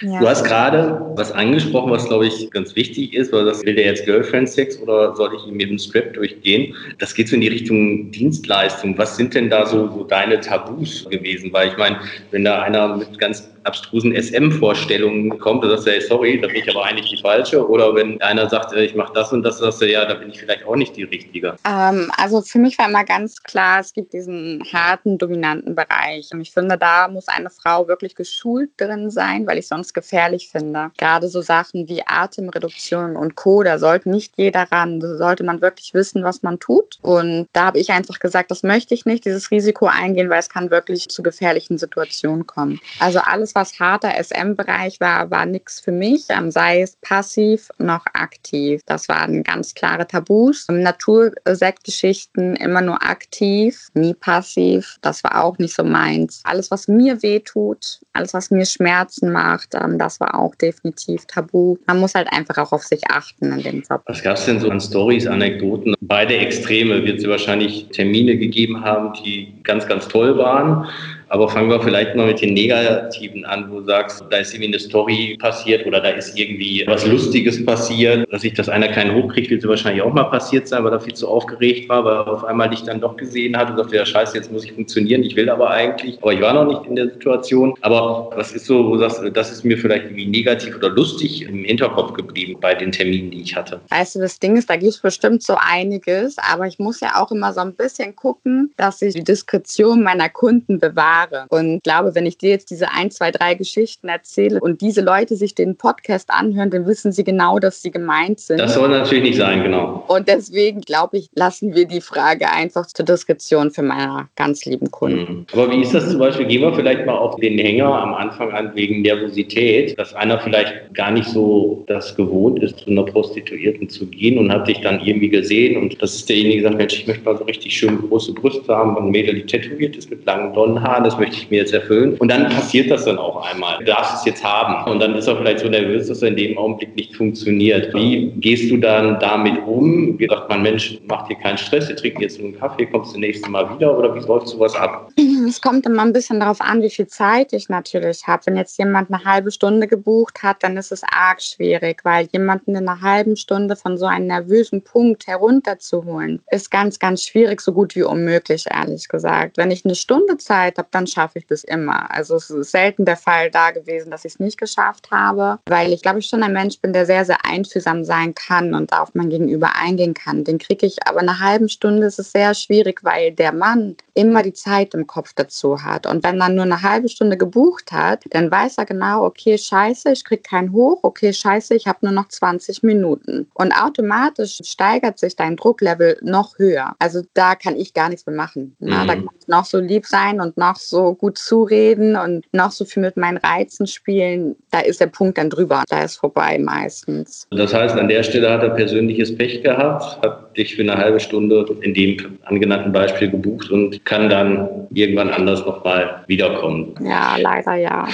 [0.00, 0.20] Ja.
[0.20, 3.86] Du hast gerade was angesprochen, was glaube ich ganz wichtig ist, weil das will der
[3.86, 6.74] jetzt Girlfriend Sex oder soll ich ihm mit dem Strap durchgehen?
[6.98, 8.96] Das geht so in die Richtung Dienstleistung.
[8.98, 11.52] Was sind denn da so, so deine Tabus gewesen?
[11.52, 11.98] Weil ich meine,
[12.30, 16.56] wenn da einer mit ganz abstrusen SM-Vorstellungen kommt, dann sagst du, hey, sorry, da bin
[16.56, 17.68] ich aber eigentlich die falsche.
[17.68, 20.38] Oder wenn einer sagt, ich mache das und das, sagst du, ja, da bin ich
[20.38, 21.56] vielleicht auch nicht die Richtige.
[21.66, 26.28] Ähm, also für mich war immer ganz klar, es gibt diesen harten, dominanten Bereich.
[26.32, 30.48] Und ich finde, da muss eine Frau wirklich geschult drin sein, weil ich sonst gefährlich
[30.50, 30.90] finde.
[30.98, 35.00] Gerade so Sachen wie Atemreduktion und Co., da sollte nicht jeder ran.
[35.00, 36.98] Da sollte man wirklich wissen, was man tut.
[37.02, 40.48] Und da habe ich einfach gesagt, das möchte ich nicht, dieses Risiko eingehen, weil es
[40.48, 42.80] kann wirklich zu gefährlichen Situationen kommen.
[43.00, 48.04] Also alles, was harter SM-Bereich war, war nichts für mich, ähm, sei es passiv noch
[48.12, 48.80] aktiv.
[48.86, 50.66] Das waren ganz klare Tabus.
[50.68, 54.96] Natursektgeschichten immer nur aktiv, nie passiv.
[55.02, 56.40] Das war auch nicht so meins.
[56.44, 61.76] Alles, was mir wehtut, alles, was mir Schmerzen macht, ähm, das war auch definitiv tabu.
[61.86, 64.02] Man muss halt einfach auch auf sich achten in dem Job.
[64.06, 65.94] Was gab es denn so an Stories, Anekdoten?
[66.00, 70.86] Beide Extreme wird es wahrscheinlich Termine gegeben haben, die ganz, ganz toll waren
[71.28, 74.68] Aber fangen wir vielleicht mal mit den Negativen an, wo du sagst, da ist irgendwie
[74.68, 78.30] eine Story passiert oder da ist irgendwie was Lustiges passiert.
[78.30, 81.00] Dass sich das einer keinen hochkriegt, wird so wahrscheinlich auch mal passiert sein, weil er
[81.00, 83.96] viel zu aufgeregt war, weil er auf einmal dich dann doch gesehen hat und sagte,
[83.96, 86.88] ja scheiße, jetzt muss ich funktionieren, ich will aber eigentlich, aber ich war noch nicht
[86.88, 87.74] in der Situation.
[87.80, 91.42] Aber was ist so, wo du sagst, das ist mir vielleicht irgendwie negativ oder lustig
[91.42, 93.80] im Hinterkopf geblieben bei den Terminen, die ich hatte?
[93.88, 97.20] Weißt du, das Ding ist, da gibt es bestimmt so einiges, aber ich muss ja
[97.20, 101.15] auch immer so ein bisschen gucken, dass ich die Diskretion meiner Kunden bewahre.
[101.48, 105.00] Und ich glaube, wenn ich dir jetzt diese ein, zwei, drei Geschichten erzähle und diese
[105.00, 108.58] Leute sich den Podcast anhören, dann wissen sie genau, dass sie gemeint sind.
[108.58, 110.04] Das soll natürlich nicht sein, genau.
[110.08, 114.90] Und deswegen glaube ich, lassen wir die Frage einfach zur Diskretion für meine ganz lieben
[114.90, 115.20] Kunden.
[115.20, 115.46] Mhm.
[115.52, 116.46] Aber wie ist das zum Beispiel?
[116.46, 120.94] Gehen wir vielleicht mal auf den Hänger am Anfang an wegen Nervosität, dass einer vielleicht
[120.94, 125.00] gar nicht so das gewohnt ist, zu einer Prostituierten zu gehen und hat dich dann
[125.00, 128.00] irgendwie gesehen und das ist derjenige, der sagt, Mensch, ich möchte mal so richtig schön
[128.08, 131.50] große Brüste haben, ein Mädel, die tätowiert ist mit langen blonden Haaren, das möchte ich
[131.50, 132.16] mir jetzt erfüllen.
[132.18, 133.78] Und dann passiert das dann auch einmal.
[133.78, 134.90] Du darfst es jetzt haben.
[134.90, 137.94] Und dann ist er vielleicht so nervös, dass er in dem Augenblick nicht funktioniert.
[137.94, 140.18] Wie gehst du dann damit um?
[140.18, 143.14] Wie sagt man, Mensch, mach dir keinen Stress, wir trinken jetzt nur einen Kaffee, kommst
[143.14, 145.10] du nächstes Mal wieder oder wie läuft sowas ab?
[145.46, 148.42] Es kommt immer ein bisschen darauf an, wie viel Zeit ich natürlich habe.
[148.46, 152.74] Wenn jetzt jemand eine halbe Stunde gebucht hat, dann ist es arg schwierig, weil jemanden
[152.74, 157.72] in einer halben Stunde von so einem nervösen Punkt herunterzuholen, ist ganz, ganz schwierig, so
[157.72, 159.56] gut wie unmöglich, ehrlich gesagt.
[159.56, 162.10] Wenn ich eine Stunde Zeit habe, dann schaffe ich das immer.
[162.10, 165.92] Also es ist selten der Fall da gewesen, dass ich es nicht geschafft habe, weil
[165.92, 169.14] ich glaube, ich schon ein Mensch bin, der sehr, sehr einfühlsam sein kann und auf
[169.14, 170.44] mein Gegenüber eingehen kann.
[170.44, 174.42] Den kriege ich aber eine halbe Stunde ist es sehr schwierig, weil der Mann immer
[174.42, 176.06] die Zeit im Kopf dazu hat.
[176.06, 180.10] Und wenn er nur eine halbe Stunde gebucht hat, dann weiß er genau, okay, scheiße,
[180.10, 183.50] ich kriege keinen hoch, okay, scheiße, ich habe nur noch 20 Minuten.
[183.52, 186.94] Und automatisch steigert sich dein Drucklevel noch höher.
[186.98, 188.74] Also da kann ich gar nichts mehr machen.
[188.78, 189.06] Na, mhm.
[189.06, 192.84] Da kann ich noch so lieb sein und noch so gut zureden und noch so
[192.84, 194.56] viel mit meinen Reizen spielen.
[194.70, 195.84] Da ist der Punkt dann drüber.
[195.88, 197.46] Da ist vorbei meistens.
[197.50, 201.20] Das heißt, an der Stelle hat er persönliches Pech gehabt, hat dich für eine halbe
[201.20, 206.94] Stunde in dem angenannten Beispiel gebucht und kann dann irgendwann anders nochmal wiederkommen.
[207.02, 208.08] Ja, leider ja.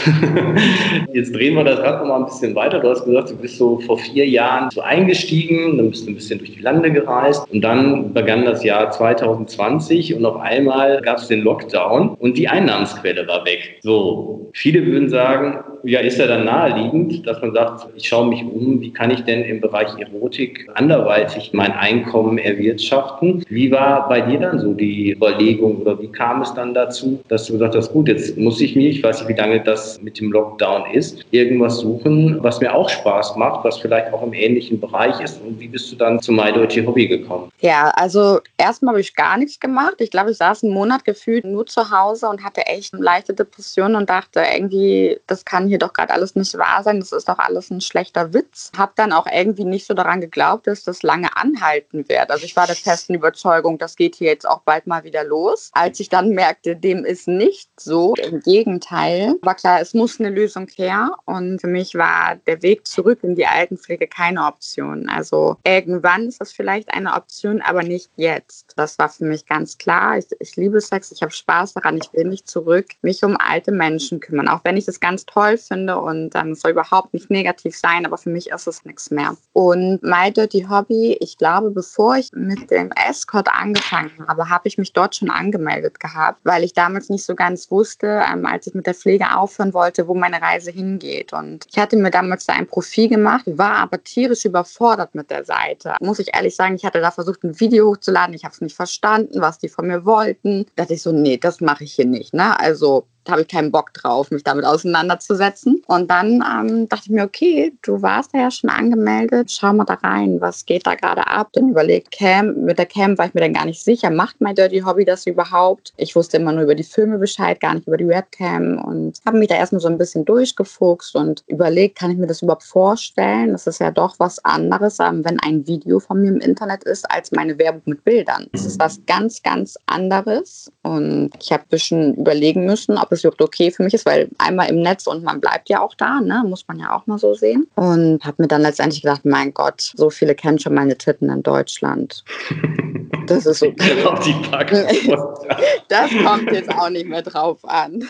[1.12, 2.80] Jetzt drehen wir das Rad nochmal ein bisschen weiter.
[2.80, 6.14] Du hast gesagt, du bist so vor vier Jahren so eingestiegen, dann bist du ein
[6.16, 11.18] bisschen durch die Lande gereist und dann begann das Jahr 2020 und auf einmal gab
[11.18, 13.78] es den Lockdown und die Einnahmensquelle war weg.
[13.82, 18.44] So, viele würden sagen, ja, ist ja dann naheliegend, dass man sagt, ich schaue mich
[18.44, 23.44] um, wie kann ich denn im Bereich Erotik anderweitig mein Einkommen erwirtschaften?
[23.48, 27.46] Wie war bei dir dann so die Überlegung oder wie kam es dann dazu, dass
[27.46, 30.20] du gesagt hast, gut, jetzt muss ich mir, ich weiß nicht, wie lange das mit
[30.20, 34.78] dem Lockdown ist, irgendwas suchen, was mir auch Spaß macht, was vielleicht auch im ähnlichen
[34.78, 35.42] Bereich ist.
[35.42, 37.50] Und wie bist du dann zu My Deutsche Hobby gekommen?
[37.60, 39.94] Ja, also erstmal habe ich gar nichts gemacht.
[39.98, 43.94] Ich glaube, ich saß einen Monat gefühlt nur zu Hause und hatte echt leichte Depression
[43.94, 47.00] und dachte irgendwie, das kann hier doch gerade alles nicht wahr sein.
[47.00, 48.70] Das ist doch alles ein schlechter Witz.
[48.76, 52.30] Habe dann auch irgendwie nicht so daran geglaubt, dass das lange anhalten wird.
[52.30, 55.70] Also ich war der festen Überzeugung, das geht hier jetzt auch bald mal wieder los.
[55.72, 60.30] Als ich dann merkte, dem ist nicht so, im Gegenteil, war klar, es muss eine
[60.30, 61.12] Lösung her.
[61.24, 65.08] Und für mich war der Weg zurück in die Altenpflege keine Option.
[65.08, 68.74] Also irgendwann ist das vielleicht eine Option, aber nicht jetzt.
[68.76, 70.18] Das war für mich ganz klar.
[70.18, 73.72] Ich, ich liebe Sex, ich habe Spaß daran, ich will nicht zurück mich um alte
[73.72, 74.48] Menschen kümmern.
[74.48, 78.18] Auch wenn ich das ganz toll finde und ähm, soll überhaupt nicht negativ sein, aber
[78.18, 79.36] für mich ist es nichts mehr.
[79.52, 84.78] Und My Dirty Hobby, ich glaube, bevor ich mit dem Escort angefangen habe, habe ich
[84.78, 88.74] mich dort schon angemeldet gehabt, weil ich damals nicht so ganz wusste, ähm, als ich
[88.74, 91.32] mit der Pflege aufhören wollte, wo meine Reise hingeht.
[91.32, 95.44] Und ich hatte mir damals da ein Profil gemacht, war aber tierisch überfordert mit der
[95.44, 95.94] Seite.
[96.00, 98.76] Muss ich ehrlich sagen, ich hatte da versucht, ein Video hochzuladen, ich habe es nicht
[98.76, 100.66] verstanden, was die von mir wollten.
[100.76, 102.31] Da dachte ich so, nee, das mache ich hier nicht.
[102.32, 102.58] Ne?
[102.58, 105.82] Also da habe ich keinen Bock drauf, mich damit auseinanderzusetzen.
[105.86, 109.94] Und dann ähm, dachte ich mir, okay, du warst ja schon angemeldet, schau mal da
[109.94, 111.50] rein, was geht da gerade ab?
[111.52, 114.54] Dann überlegt Cam, mit der Cam war ich mir dann gar nicht sicher, macht mein
[114.54, 115.92] Dirty Hobby das überhaupt?
[115.96, 119.38] Ich wusste immer nur über die Filme Bescheid, gar nicht über die Webcam und habe
[119.38, 123.52] mich da erstmal so ein bisschen durchgefuchst und überlegt, kann ich mir das überhaupt vorstellen?
[123.52, 127.10] Das ist ja doch was anderes, ähm, wenn ein Video von mir im Internet ist,
[127.10, 128.48] als meine Werbung mit Bildern.
[128.52, 133.24] Das ist was ganz, ganz anderes und ich habe ein bisschen überlegen müssen, ob es
[133.24, 136.20] überhaupt okay für mich ist, weil einmal im Netz und man bleibt ja auch da,
[136.20, 136.42] ne?
[136.46, 137.66] muss man ja auch mal so sehen.
[137.74, 141.42] Und habe mir dann letztendlich gedacht, mein Gott, so viele kennen schon meine Titten in
[141.42, 142.24] Deutschland.
[143.26, 144.02] Das ist okay.
[144.04, 144.34] Auf die
[145.88, 148.02] das kommt jetzt auch nicht mehr drauf an.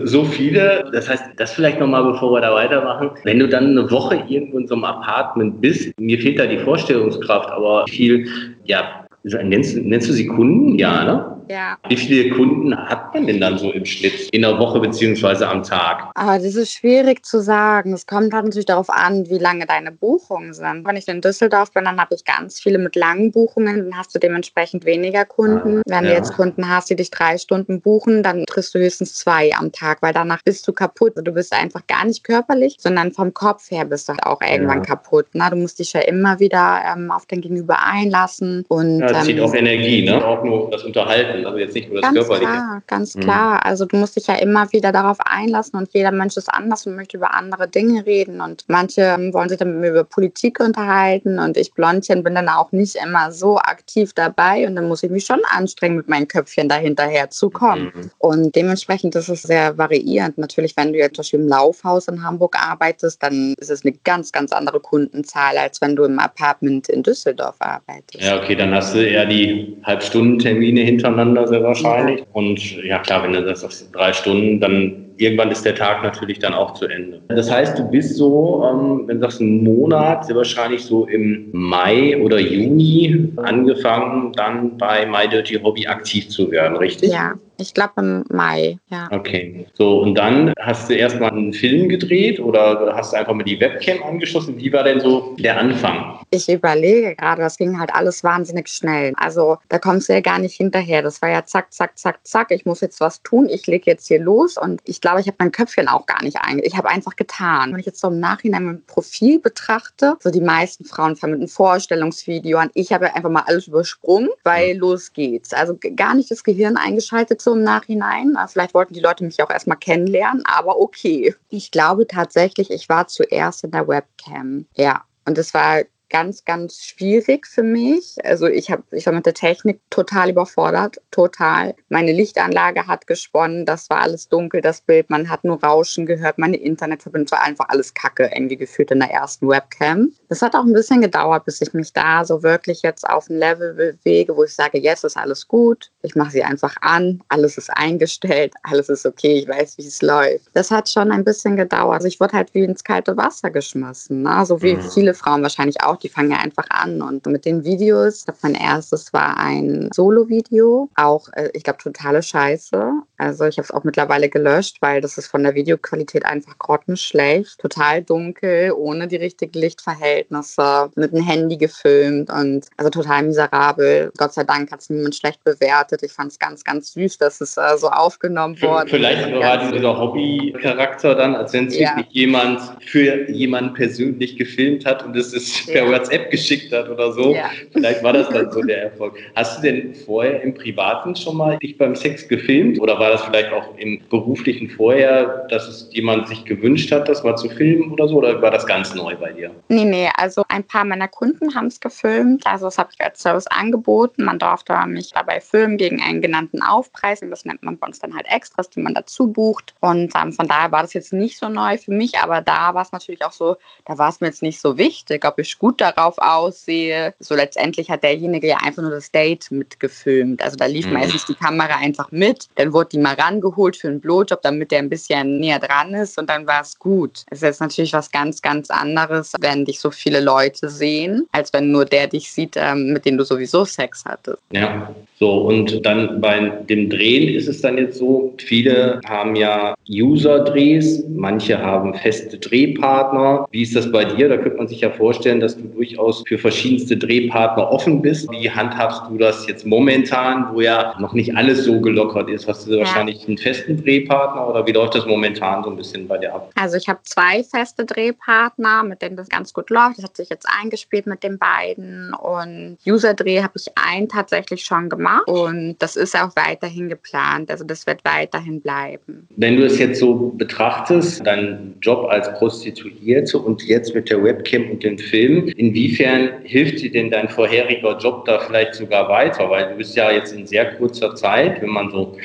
[0.00, 3.10] so viele, das heißt, das vielleicht nochmal, bevor wir da weitermachen.
[3.24, 6.58] Wenn du dann eine Woche irgendwo in so einem Apartment bist, mir fehlt da die
[6.58, 8.28] Vorstellungskraft, aber viel,
[8.64, 10.78] ja, nennst, nennst du sie Kunden?
[10.78, 11.39] Ja, ne?
[11.50, 11.76] Ja.
[11.88, 15.64] Wie viele Kunden hat man denn dann so im Schnitt in der Woche beziehungsweise am
[15.64, 16.12] Tag?
[16.14, 17.92] Aber das ist schwierig zu sagen.
[17.92, 20.86] Es kommt halt natürlich darauf an, wie lange deine Buchungen sind.
[20.86, 24.14] Wenn ich in Düsseldorf bin, dann habe ich ganz viele mit langen Buchungen, dann hast
[24.14, 25.82] du dementsprechend weniger Kunden.
[25.86, 26.10] Wenn Ja.
[26.10, 29.72] du jetzt Kunden hast, die dich drei Stunden buchen, dann triffst du höchstens zwei am
[29.72, 31.14] Tag, weil danach bist du kaputt.
[31.16, 34.78] Du bist einfach gar nicht körperlich, sondern vom Kopf her bist du halt auch irgendwann
[34.78, 34.84] Ja.
[34.84, 35.26] kaputt.
[35.32, 38.64] Na, du musst dich ja immer wieder ähm, auf dein Gegenüber einlassen.
[38.68, 40.24] Und, Ja, das zieht ähm, auch Energie, ne?
[40.24, 42.50] Auch nur das Unterhalten, also jetzt nicht nur das Ganz Körperliche.
[42.52, 43.20] klar, ganz Mhm.
[43.20, 43.66] klar.
[43.66, 46.96] Also du musst dich ja immer wieder darauf einlassen und jeder Mensch ist anders und
[46.96, 50.60] möchte über andere Dinge reden und manche ähm, wollen sich dann mit mir über Politik
[50.60, 55.02] unterhalten und ich Blondchen bin dann auch nicht immer so aktiv dabei und dann muss
[55.02, 57.92] ich mich schon anstrengen, mit meinem Köpfchen dahinterher zu kommen.
[57.94, 58.10] Mhm.
[58.18, 60.38] Und dementsprechend ist es sehr variierend.
[60.38, 63.94] Natürlich, wenn du jetzt zum Beispiel im Laufhaus in Hamburg arbeitest, dann ist es eine
[64.04, 68.24] ganz, ganz andere Kundenzahl, als wenn du im Apartment in Düsseldorf arbeitest.
[68.24, 72.24] Ja, okay, dann hast du eher die Halbstundentermine hintereinander sehr wahrscheinlich.
[72.32, 76.38] Und ja, klar, wenn du das auf drei Stunden, dann irgendwann ist der Tag natürlich
[76.38, 77.20] dann auch zu Ende.
[77.28, 81.48] Das heißt, du bist so, ähm, wenn du sagst, einen Monat, sehr wahrscheinlich so im
[81.52, 87.12] Mai oder Juni angefangen, dann bei My Dirty Hobby aktiv zu werden, richtig?
[87.12, 89.08] Ja, ich glaube im Mai, ja.
[89.10, 89.66] Okay.
[89.74, 93.60] So, und dann hast du erstmal einen Film gedreht oder hast du einfach mal die
[93.60, 94.58] Webcam angeschlossen?
[94.58, 96.18] Wie war denn so der Anfang?
[96.30, 99.12] Ich überlege gerade, das ging halt alles wahnsinnig schnell.
[99.16, 101.02] Also da kommst du ja gar nicht hinterher.
[101.02, 102.50] Das war ja zack, zack, zack, zack.
[102.50, 103.48] Ich muss jetzt was tun.
[103.48, 106.36] Ich lege jetzt hier los und ich glaube, ich habe mein Köpfchen auch gar nicht
[106.40, 106.62] einge...
[106.62, 107.72] Ich habe einfach getan.
[107.72, 111.40] Wenn ich jetzt so im Nachhinein mein Profil betrachte, so die meisten Frauen fangen mit
[111.40, 112.70] einem Vorstellungsvideo an.
[112.74, 115.52] Ich habe einfach mal alles übersprungen, weil los geht's.
[115.52, 118.32] Also gar nicht das Gehirn eingeschaltet so im Nachhinein.
[118.32, 121.34] Na, Vielleicht wollten die Leute mich auch erstmal kennenlernen, aber okay.
[121.48, 124.66] Ich glaube tatsächlich, ich war zuerst in der Webcam.
[124.74, 125.04] Ja.
[125.26, 128.16] Und es war ganz, ganz schwierig für mich.
[128.24, 131.74] Also ich habe, ich war mit der Technik total überfordert, total.
[131.88, 136.38] Meine Lichtanlage hat gesponnen, das war alles dunkel, das Bild, man hat nur Rauschen gehört,
[136.38, 140.12] meine Internetverbindung war einfach alles Kacke, irgendwie gefühlt in der ersten Webcam.
[140.28, 143.38] Das hat auch ein bisschen gedauert, bis ich mich da so wirklich jetzt auf ein
[143.38, 147.56] Level bewege, wo ich sage, jetzt ist alles gut, ich mache sie einfach an, alles
[147.58, 150.48] ist eingestellt, alles ist okay, ich weiß, wie es läuft.
[150.54, 151.94] Das hat schon ein bisschen gedauert.
[151.96, 154.44] Also ich wurde halt wie ins kalte Wasser geschmissen, ne?
[154.46, 154.80] so wie Mhm.
[154.80, 157.02] viele Frauen wahrscheinlich auch, die fangen ja einfach an.
[157.02, 161.78] Und mit den Videos, ich glaub, mein erstes war ein Solo-Video, auch, äh, ich glaube,
[161.78, 162.92] totale Scheiße.
[163.20, 167.58] Also ich habe es auch mittlerweile gelöscht, weil das ist von der Videoqualität einfach grottenschlecht,
[167.58, 174.10] total dunkel, ohne die richtigen Lichtverhältnisse, mit dem Handy gefilmt und also total miserabel.
[174.16, 176.02] Gott sei Dank hat es niemand schlecht bewertet.
[176.02, 178.88] Ich fand es ganz, ganz süß, dass es äh, so aufgenommen wurde.
[178.88, 181.96] Vielleicht war dieser Hobby-Charakter dann, als wenn es Ja.
[181.96, 185.92] wirklich jemand für jemanden persönlich gefilmt hat und es ist per Ja.
[185.92, 187.34] WhatsApp geschickt hat oder so.
[187.34, 187.50] Ja.
[187.72, 189.18] Vielleicht war das dann so der Erfolg.
[189.34, 193.22] Hast du denn vorher im Privaten schon mal dich beim Sex gefilmt oder war das
[193.22, 197.90] vielleicht auch im beruflichen vorher, dass es jemand sich gewünscht hat, das mal zu filmen
[197.92, 198.16] oder so?
[198.16, 199.50] Oder war das ganz neu bei dir?
[199.68, 202.46] Nee, nee, also ein paar meiner Kunden haben es gefilmt.
[202.46, 204.24] Also das habe ich als Service angeboten.
[204.24, 207.22] Man durfte mich dabei filmen gegen einen genannten Aufpreis.
[207.22, 209.74] Und das nennt man bei uns dann halt Extras, die man dazu bucht.
[209.80, 212.18] Und ähm, von daher war das jetzt nicht so neu für mich.
[212.18, 213.56] Aber da war es natürlich auch so,
[213.86, 217.14] da war es mir jetzt nicht so wichtig, ob ich gut darauf aussehe.
[217.18, 220.42] So letztendlich hat derjenige ja einfach nur das Date mitgefilmt.
[220.42, 220.94] Also da lief Mhm.
[220.94, 222.48] meistens die Kamera einfach mit.
[222.56, 226.18] Dann wurde die mal rangeholt für einen Blowjob, damit der ein bisschen näher dran ist.
[226.18, 227.24] Und dann war es gut.
[227.30, 231.70] Es ist natürlich was ganz, ganz anderes, wenn dich so viele Leute sehen, als wenn
[231.70, 234.38] nur der dich sieht, ähm, mit dem du sowieso Sex hattest.
[234.50, 236.40] Ja, so und dann bei
[236.70, 243.46] dem Drehen ist es dann jetzt so, viele haben ja User-Drehs, manche haben feste Drehpartner.
[243.50, 244.30] Wie ist das bei dir?
[244.30, 248.30] Da könnte man sich ja vorstellen, dass du durchaus für verschiedenste Drehpartner offen bist.
[248.30, 252.48] Wie handhabst du das jetzt momentan, wo ja noch nicht alles so gelockert ist?
[252.48, 252.78] Hast du Ja.
[252.78, 256.50] wahrscheinlich einen festen Drehpartner oder wie läuft das momentan so ein bisschen bei dir ab?
[256.54, 259.98] Also ich habe zwei feste Drehpartner, mit denen das ganz gut läuft.
[259.98, 262.14] Das hat sich jetzt eingespielt mit den beiden.
[262.14, 265.09] Und User-Dreh habe ich einen tatsächlich schon gemacht.
[265.26, 267.50] Und das ist auch weiterhin geplant.
[267.50, 269.28] Also das wird weiterhin bleiben.
[269.36, 274.70] Wenn du es jetzt so betrachtest, dein Job als Prostituierte und jetzt mit der Webcam
[274.70, 279.48] und dem Film, inwiefern hilft dir denn dein vorheriger Job da vielleicht sogar weiter?
[279.50, 282.16] Weil du bist ja jetzt in sehr kurzer Zeit, wenn man so,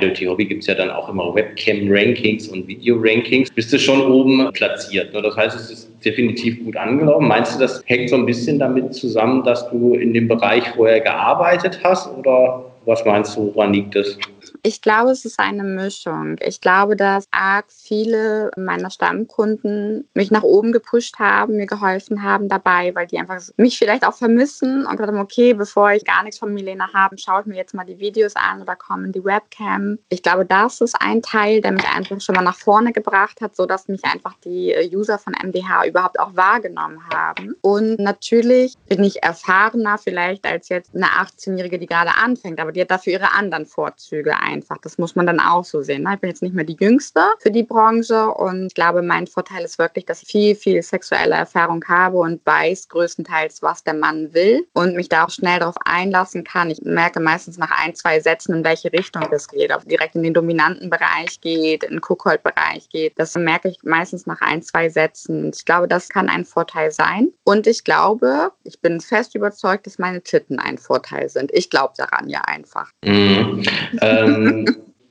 [0.00, 4.00] durch die Hobby gibt es ja dann auch immer Webcam-Rankings und Video-Rankings, bist du schon
[4.10, 5.12] oben platziert.
[5.12, 5.22] ne?
[5.22, 7.28] Das heißt, es ist definitiv gut angelaufen.
[7.28, 11.00] Meinst du, das hängt so ein bisschen damit zusammen, dass du in dem Bereich vorher
[11.00, 14.18] gearbeitet hast oder was meinst du, woran liegt es?
[14.62, 16.36] Ich glaube, es ist eine Mischung.
[16.40, 22.48] Ich glaube, dass arg viele meiner Stammkunden mich nach oben gepusht haben, mir geholfen haben
[22.48, 26.22] dabei, weil die einfach mich vielleicht auch vermissen und gesagt haben, okay, bevor ich gar
[26.22, 29.12] nichts von Milena habe, schaue ich mir jetzt mal die Videos an oder komme in
[29.12, 29.98] die Webcam.
[30.08, 33.56] Ich glaube, das ist ein Teil, der mich einfach schon mal nach vorne gebracht hat,
[33.56, 37.54] sodass mich einfach die User von MDH überhaupt auch wahrgenommen haben.
[37.60, 42.80] Und natürlich bin ich erfahrener vielleicht als jetzt eine 18-Jährige, die gerade anfängt, aber die
[42.80, 44.78] hat dafür ihre anderen Vorzüge einfach.
[44.78, 46.02] Das muss man dann auch so sehen.
[46.02, 46.14] Ne?
[46.14, 49.64] Ich bin jetzt nicht mehr die Jüngste für die Branche und ich glaube, mein Vorteil
[49.64, 54.32] ist wirklich, dass ich viel, viel sexuelle Erfahrung habe und weiß größtenteils, was der Mann
[54.34, 56.70] will und mich da auch schnell darauf einlassen kann.
[56.70, 59.72] Ich merke meistens nach ein, zwei Sätzen, in welche Richtung das geht.
[59.74, 63.18] Ob direkt in den dominanten Bereich geht, in den Kuckold-Bereich geht.
[63.18, 65.50] Das merke ich meistens nach ein, zwei Sätzen.
[65.54, 67.32] Ich glaube, das kann ein Vorteil sein.
[67.44, 71.50] Und ich glaube, ich bin fest überzeugt, dass meine Titten ein Vorteil sind.
[71.52, 72.90] Ich glaube daran ja einfach.
[73.04, 73.62] Mhm.
[74.00, 74.39] ähm,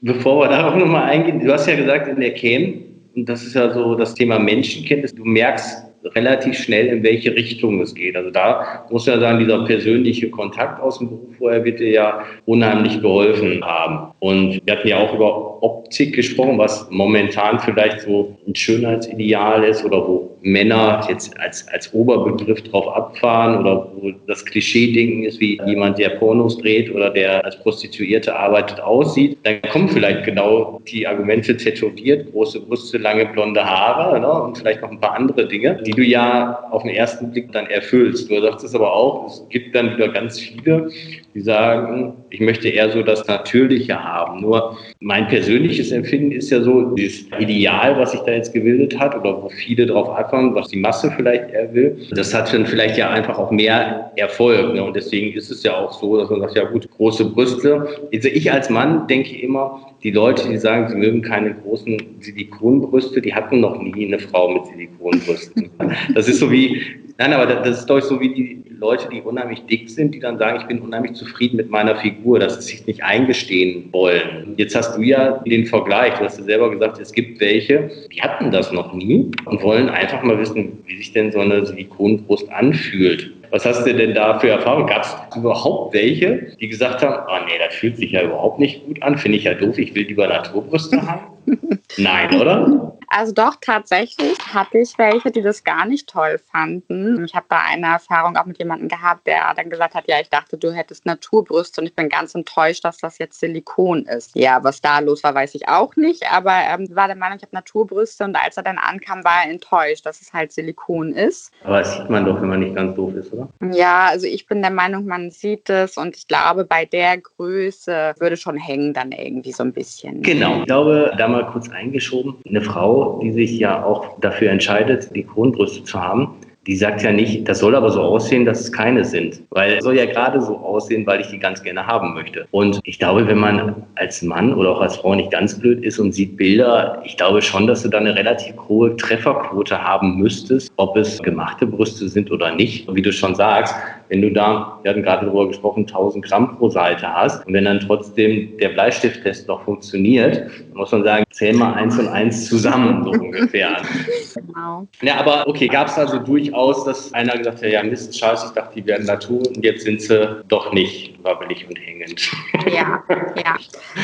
[0.02, 2.74] bevor wir darauf nochmal eingehen, du hast ja gesagt, in der Cam,
[3.16, 7.82] und das ist ja so das Thema Menschenkenntnis, du merkst relativ schnell, in welche Richtung
[7.82, 8.16] es geht.
[8.16, 12.26] Also da muss ja sagen, dieser persönliche Kontakt aus dem Beruf vorher wird dir ja
[12.46, 14.14] unheimlich geholfen haben.
[14.20, 19.84] Und wir hatten ja auch über Optik gesprochen, was momentan vielleicht so ein Schönheitsideal ist
[19.84, 25.60] oder wo Männer jetzt als, als Oberbegriff drauf abfahren oder wo das Klischee-Denken ist, wie
[25.66, 31.06] jemand, der Pornos dreht oder der als Prostituierte arbeitet, aussieht, dann kommen vielleicht genau die
[31.08, 35.82] Argumente tätowiert, große Brüste, lange blonde Haare ne, und vielleicht noch ein paar andere Dinge,
[35.86, 38.30] die du ja auf den ersten Blick dann erfüllst.
[38.30, 40.90] Du sagst es aber auch, es gibt dann wieder ganz viele,
[41.34, 44.42] die sagen, ich möchte eher so das Natürliche haben.
[44.42, 49.16] Nur mein persönliches Empfinden ist ja so, dieses Ideal, was sich da jetzt gebildet hat
[49.16, 52.98] oder wo viele drauf ackern, was die Masse vielleicht eher will, das hat dann vielleicht
[52.98, 54.74] ja einfach auch mehr Erfolg.
[54.74, 54.84] Ne?
[54.84, 57.88] Und deswegen ist es ja auch so, dass man sagt, ja gut, große Brüste.
[58.14, 63.22] Also ich als Mann denke immer, die Leute, die sagen, sie mögen keine großen Silikonbrüste,
[63.22, 65.70] die hatten noch nie eine Frau mit Silikonbrüsten.
[66.14, 66.82] Das ist so wie,
[67.20, 70.38] nein, aber das ist doch so wie die Leute, die unheimlich dick sind, die dann
[70.38, 74.54] sagen, ich bin unheimlich zufrieden mit meiner Figur, dass sie sich nicht eingestehen wollen.
[74.58, 78.22] Jetzt hast du ja den Vergleich, du hast ja selber gesagt, es gibt welche, die
[78.22, 82.50] hatten das noch nie und wollen einfach mal wissen, wie sich denn so eine Silikonbrust
[82.52, 83.32] anfühlt.
[83.52, 84.88] Was hast du denn da für Erfahrungen?
[84.88, 88.86] Gab es überhaupt welche, die gesagt haben, oh nee, das fühlt sich ja überhaupt nicht
[88.86, 91.26] gut an, finde ich ja doof, ich will lieber Naturbrüste haben?
[91.98, 92.89] Nein, oder?
[93.10, 97.26] Also doch, tatsächlich hatte ich welche, die das gar nicht toll fanden.
[97.26, 100.30] Ich habe da eine Erfahrung auch mit jemandem gehabt, der dann gesagt hat, ja, ich
[100.30, 104.36] dachte, du hättest Naturbrüste und ich bin ganz enttäuscht, dass das jetzt Silikon ist.
[104.36, 107.44] Ja, was da los war, weiß ich auch nicht, aber ähm, war der Meinung, ich
[107.44, 111.52] habe Naturbrüste und als er dann ankam, war er enttäuscht, dass es halt Silikon ist.
[111.64, 113.50] Aber das sieht man doch, wenn man nicht ganz doof ist, oder?
[113.72, 118.14] Ja, also ich bin der Meinung, man sieht es und ich glaube, bei der Größe
[118.20, 120.22] würde schon hängen dann irgendwie so ein bisschen.
[120.22, 125.16] Genau, ich glaube, da mal kurz eingeschoben, eine Frau die sich ja auch dafür entscheidet,
[125.16, 126.36] die Kronbrüste zu haben,
[126.68, 129.42] die sagt ja nicht, das soll aber so aussehen, dass es keine sind.
[129.50, 132.48] Weil es soll ja gerade so aussehen, weil ich die ganz gerne haben möchte.
[132.52, 135.98] Und ich glaube, wenn man als Mann oder auch als Frau nicht ganz blöd ist
[135.98, 140.72] und sieht Bilder, ich glaube schon, dass du da eine relativ hohe Trefferquote haben müsstest,
[140.76, 142.88] ob es gemachte Brüste sind oder nicht.
[142.88, 143.74] Und wie du schon sagst,
[144.10, 147.66] wenn du da, wir hatten gerade darüber gesprochen, 1000 Gramm pro Seite hast und wenn
[147.66, 152.48] dann trotzdem der Bleistifttest noch funktioniert, dann muss man sagen, zähl mal eins und eins
[152.48, 153.78] zusammen, so ungefähr.
[154.36, 154.88] Genau.
[155.02, 158.52] Ja, aber okay, gab es also durchaus, dass einer gesagt hat, ja Mist, scheiße, ich
[158.54, 162.32] dachte, die werden Natur und jetzt sind sie doch nicht wabbelig und hängend.
[162.68, 163.04] Ja,
[163.36, 163.58] ja.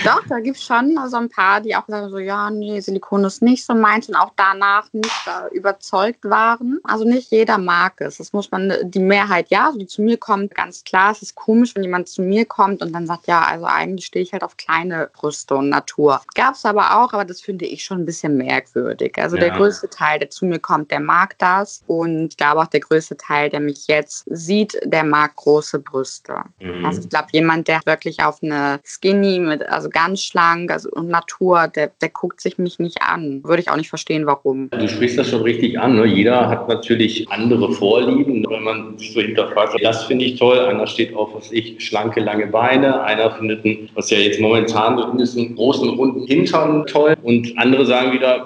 [0.04, 3.24] Doch, da gibt es schon so ein paar, die auch sagen so, ja, nee, Silikon
[3.24, 6.80] ist nicht so meins und auch danach nicht äh, überzeugt waren.
[6.84, 8.18] Also nicht jeder mag es.
[8.18, 11.36] Das muss man, die Mehrheit ja, also die zu mir kommt, ganz klar, es ist
[11.36, 14.44] komisch, wenn jemand zu mir kommt und dann sagt, ja, also eigentlich stehe ich halt
[14.44, 16.22] auf kleine Brüste und Natur.
[16.36, 19.18] Gab es aber auch, aber das finde ich schon ein bisschen merkwürdig.
[19.18, 19.44] Also ja.
[19.44, 22.82] der größte Teil, der zu mir kommt, der mag das und ich glaube auch der
[22.82, 26.36] größte Teil, der mich jetzt sieht, der mag große Brüste.
[26.60, 26.86] Mhm.
[26.86, 31.08] Also ich glaube, jemand, der wirklich auf eine Skinny mit, also ganz schlank also und
[31.08, 33.42] Natur, der, der guckt sich mich nicht an.
[33.46, 34.70] Würde ich auch nicht verstehen, warum.
[34.72, 35.96] Du sprichst das schon richtig an.
[35.96, 36.06] Ne?
[36.06, 38.46] Jeder hat natürlich andere Vorlieben.
[38.50, 40.60] Wenn man so hinterfragt, das finde ich toll.
[40.60, 43.04] Einer steht auf, was ich, schlanke, lange Beine.
[43.04, 47.16] Einer findet, einen, was ja jetzt momentan so ist, einen großen, runden Hintern toll.
[47.22, 48.44] Und andere sagen wieder,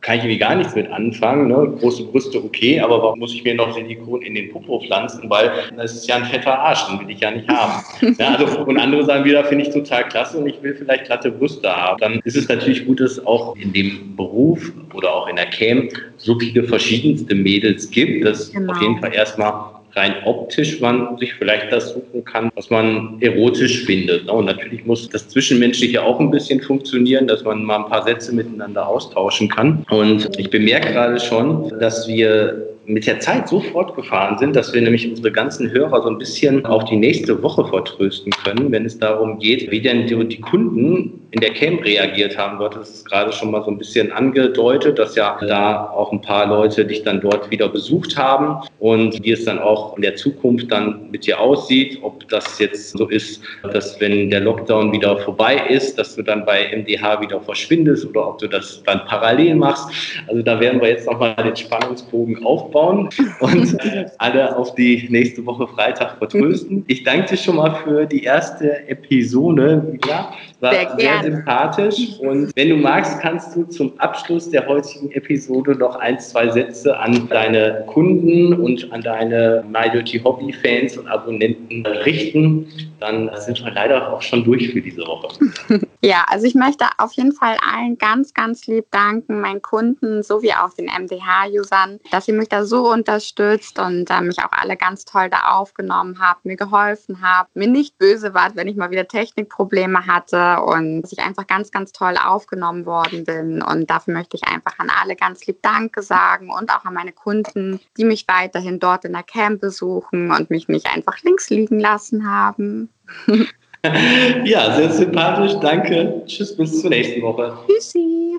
[0.00, 1.46] kann ich irgendwie gar nichts mit anfangen.
[1.46, 1.76] Ne?
[1.78, 5.30] Große Brüste, okay, aber warum muss ich mir noch Silikon in den Popo pflanzen?
[5.30, 7.84] Weil das ist ja ein fetter Arsch, den will ich ja nicht haben.
[8.18, 11.30] ja, also, und andere sagen wieder, finde ich total klasse und ich will vielleicht glatte
[11.30, 12.00] Brüste haben.
[12.00, 15.46] Dann ist es natürlich gut, dass es auch in dem Beruf oder auch in der
[15.46, 18.72] Cam so viele verschiedenste Mädels gibt, dass genau.
[18.72, 23.84] auf jeden Fall erstmal rein optisch man sich vielleicht das suchen kann, was man erotisch
[23.84, 24.28] findet.
[24.28, 28.34] Und natürlich muss das Zwischenmenschliche auch ein bisschen funktionieren, dass man mal ein paar Sätze
[28.34, 29.84] miteinander austauschen kann.
[29.90, 34.82] Und ich bemerke gerade schon, dass wir mit der Zeit so fortgefahren sind, dass wir
[34.82, 38.98] nämlich unsere ganzen Hörer so ein bisschen auf die nächste Woche vertrösten können, wenn es
[38.98, 42.58] darum geht, wie denn die Kunden in der Camp reagiert haben.
[42.58, 46.20] Du hattest es gerade schon mal so ein bisschen angedeutet, dass ja da auch ein
[46.20, 50.16] paar Leute dich dann dort wieder besucht haben und wie es dann auch in der
[50.16, 55.18] Zukunft dann mit dir aussieht, ob das jetzt so ist, dass wenn der Lockdown wieder
[55.18, 59.54] vorbei ist, dass du dann bei MDH wieder verschwindest oder ob du das dann parallel
[59.54, 59.88] machst.
[60.26, 63.08] Also da werden wir jetzt nochmal den Spannungsbogen aufbauen
[63.40, 63.76] und
[64.18, 66.84] alle auf die nächste Woche Freitag vertrösten.
[66.88, 69.98] Ich danke dir schon mal für die erste Episode.
[70.08, 72.18] Ja, war sehr, sehr sympathisch.
[72.20, 76.98] Und wenn du magst, kannst du zum Abschluss der heutigen Episode noch ein, zwei Sätze
[76.98, 82.66] an deine Kunden und an deine My Dirty Hobby Fans und Abonnenten richten.
[83.00, 85.28] Dann sind wir leider auch schon durch für diese Woche.
[86.02, 90.52] Ja, also ich möchte auf jeden Fall allen ganz, ganz lieb danken, meinen Kunden sowie
[90.54, 95.04] auch den MDH-Usern, dass ihr mich da so unterstützt und äh, mich auch alle ganz
[95.04, 99.06] toll da aufgenommen habt, mir geholfen habt, mir nicht böse wart, wenn ich mal wieder
[99.06, 103.62] Technikprobleme hatte und dass ich einfach ganz, ganz toll aufgenommen worden bin.
[103.62, 107.12] Und dafür möchte ich einfach an alle ganz lieb Danke sagen und auch an meine
[107.12, 111.80] Kunden, die mich weiterhin dort in der Camp besuchen und mich nicht einfach links liegen
[111.80, 112.90] lassen haben.
[114.44, 115.54] ja, sehr sympathisch.
[115.60, 116.22] Danke.
[116.26, 117.58] Tschüss, bis zur nächsten Woche.
[117.66, 118.38] Tschüssi.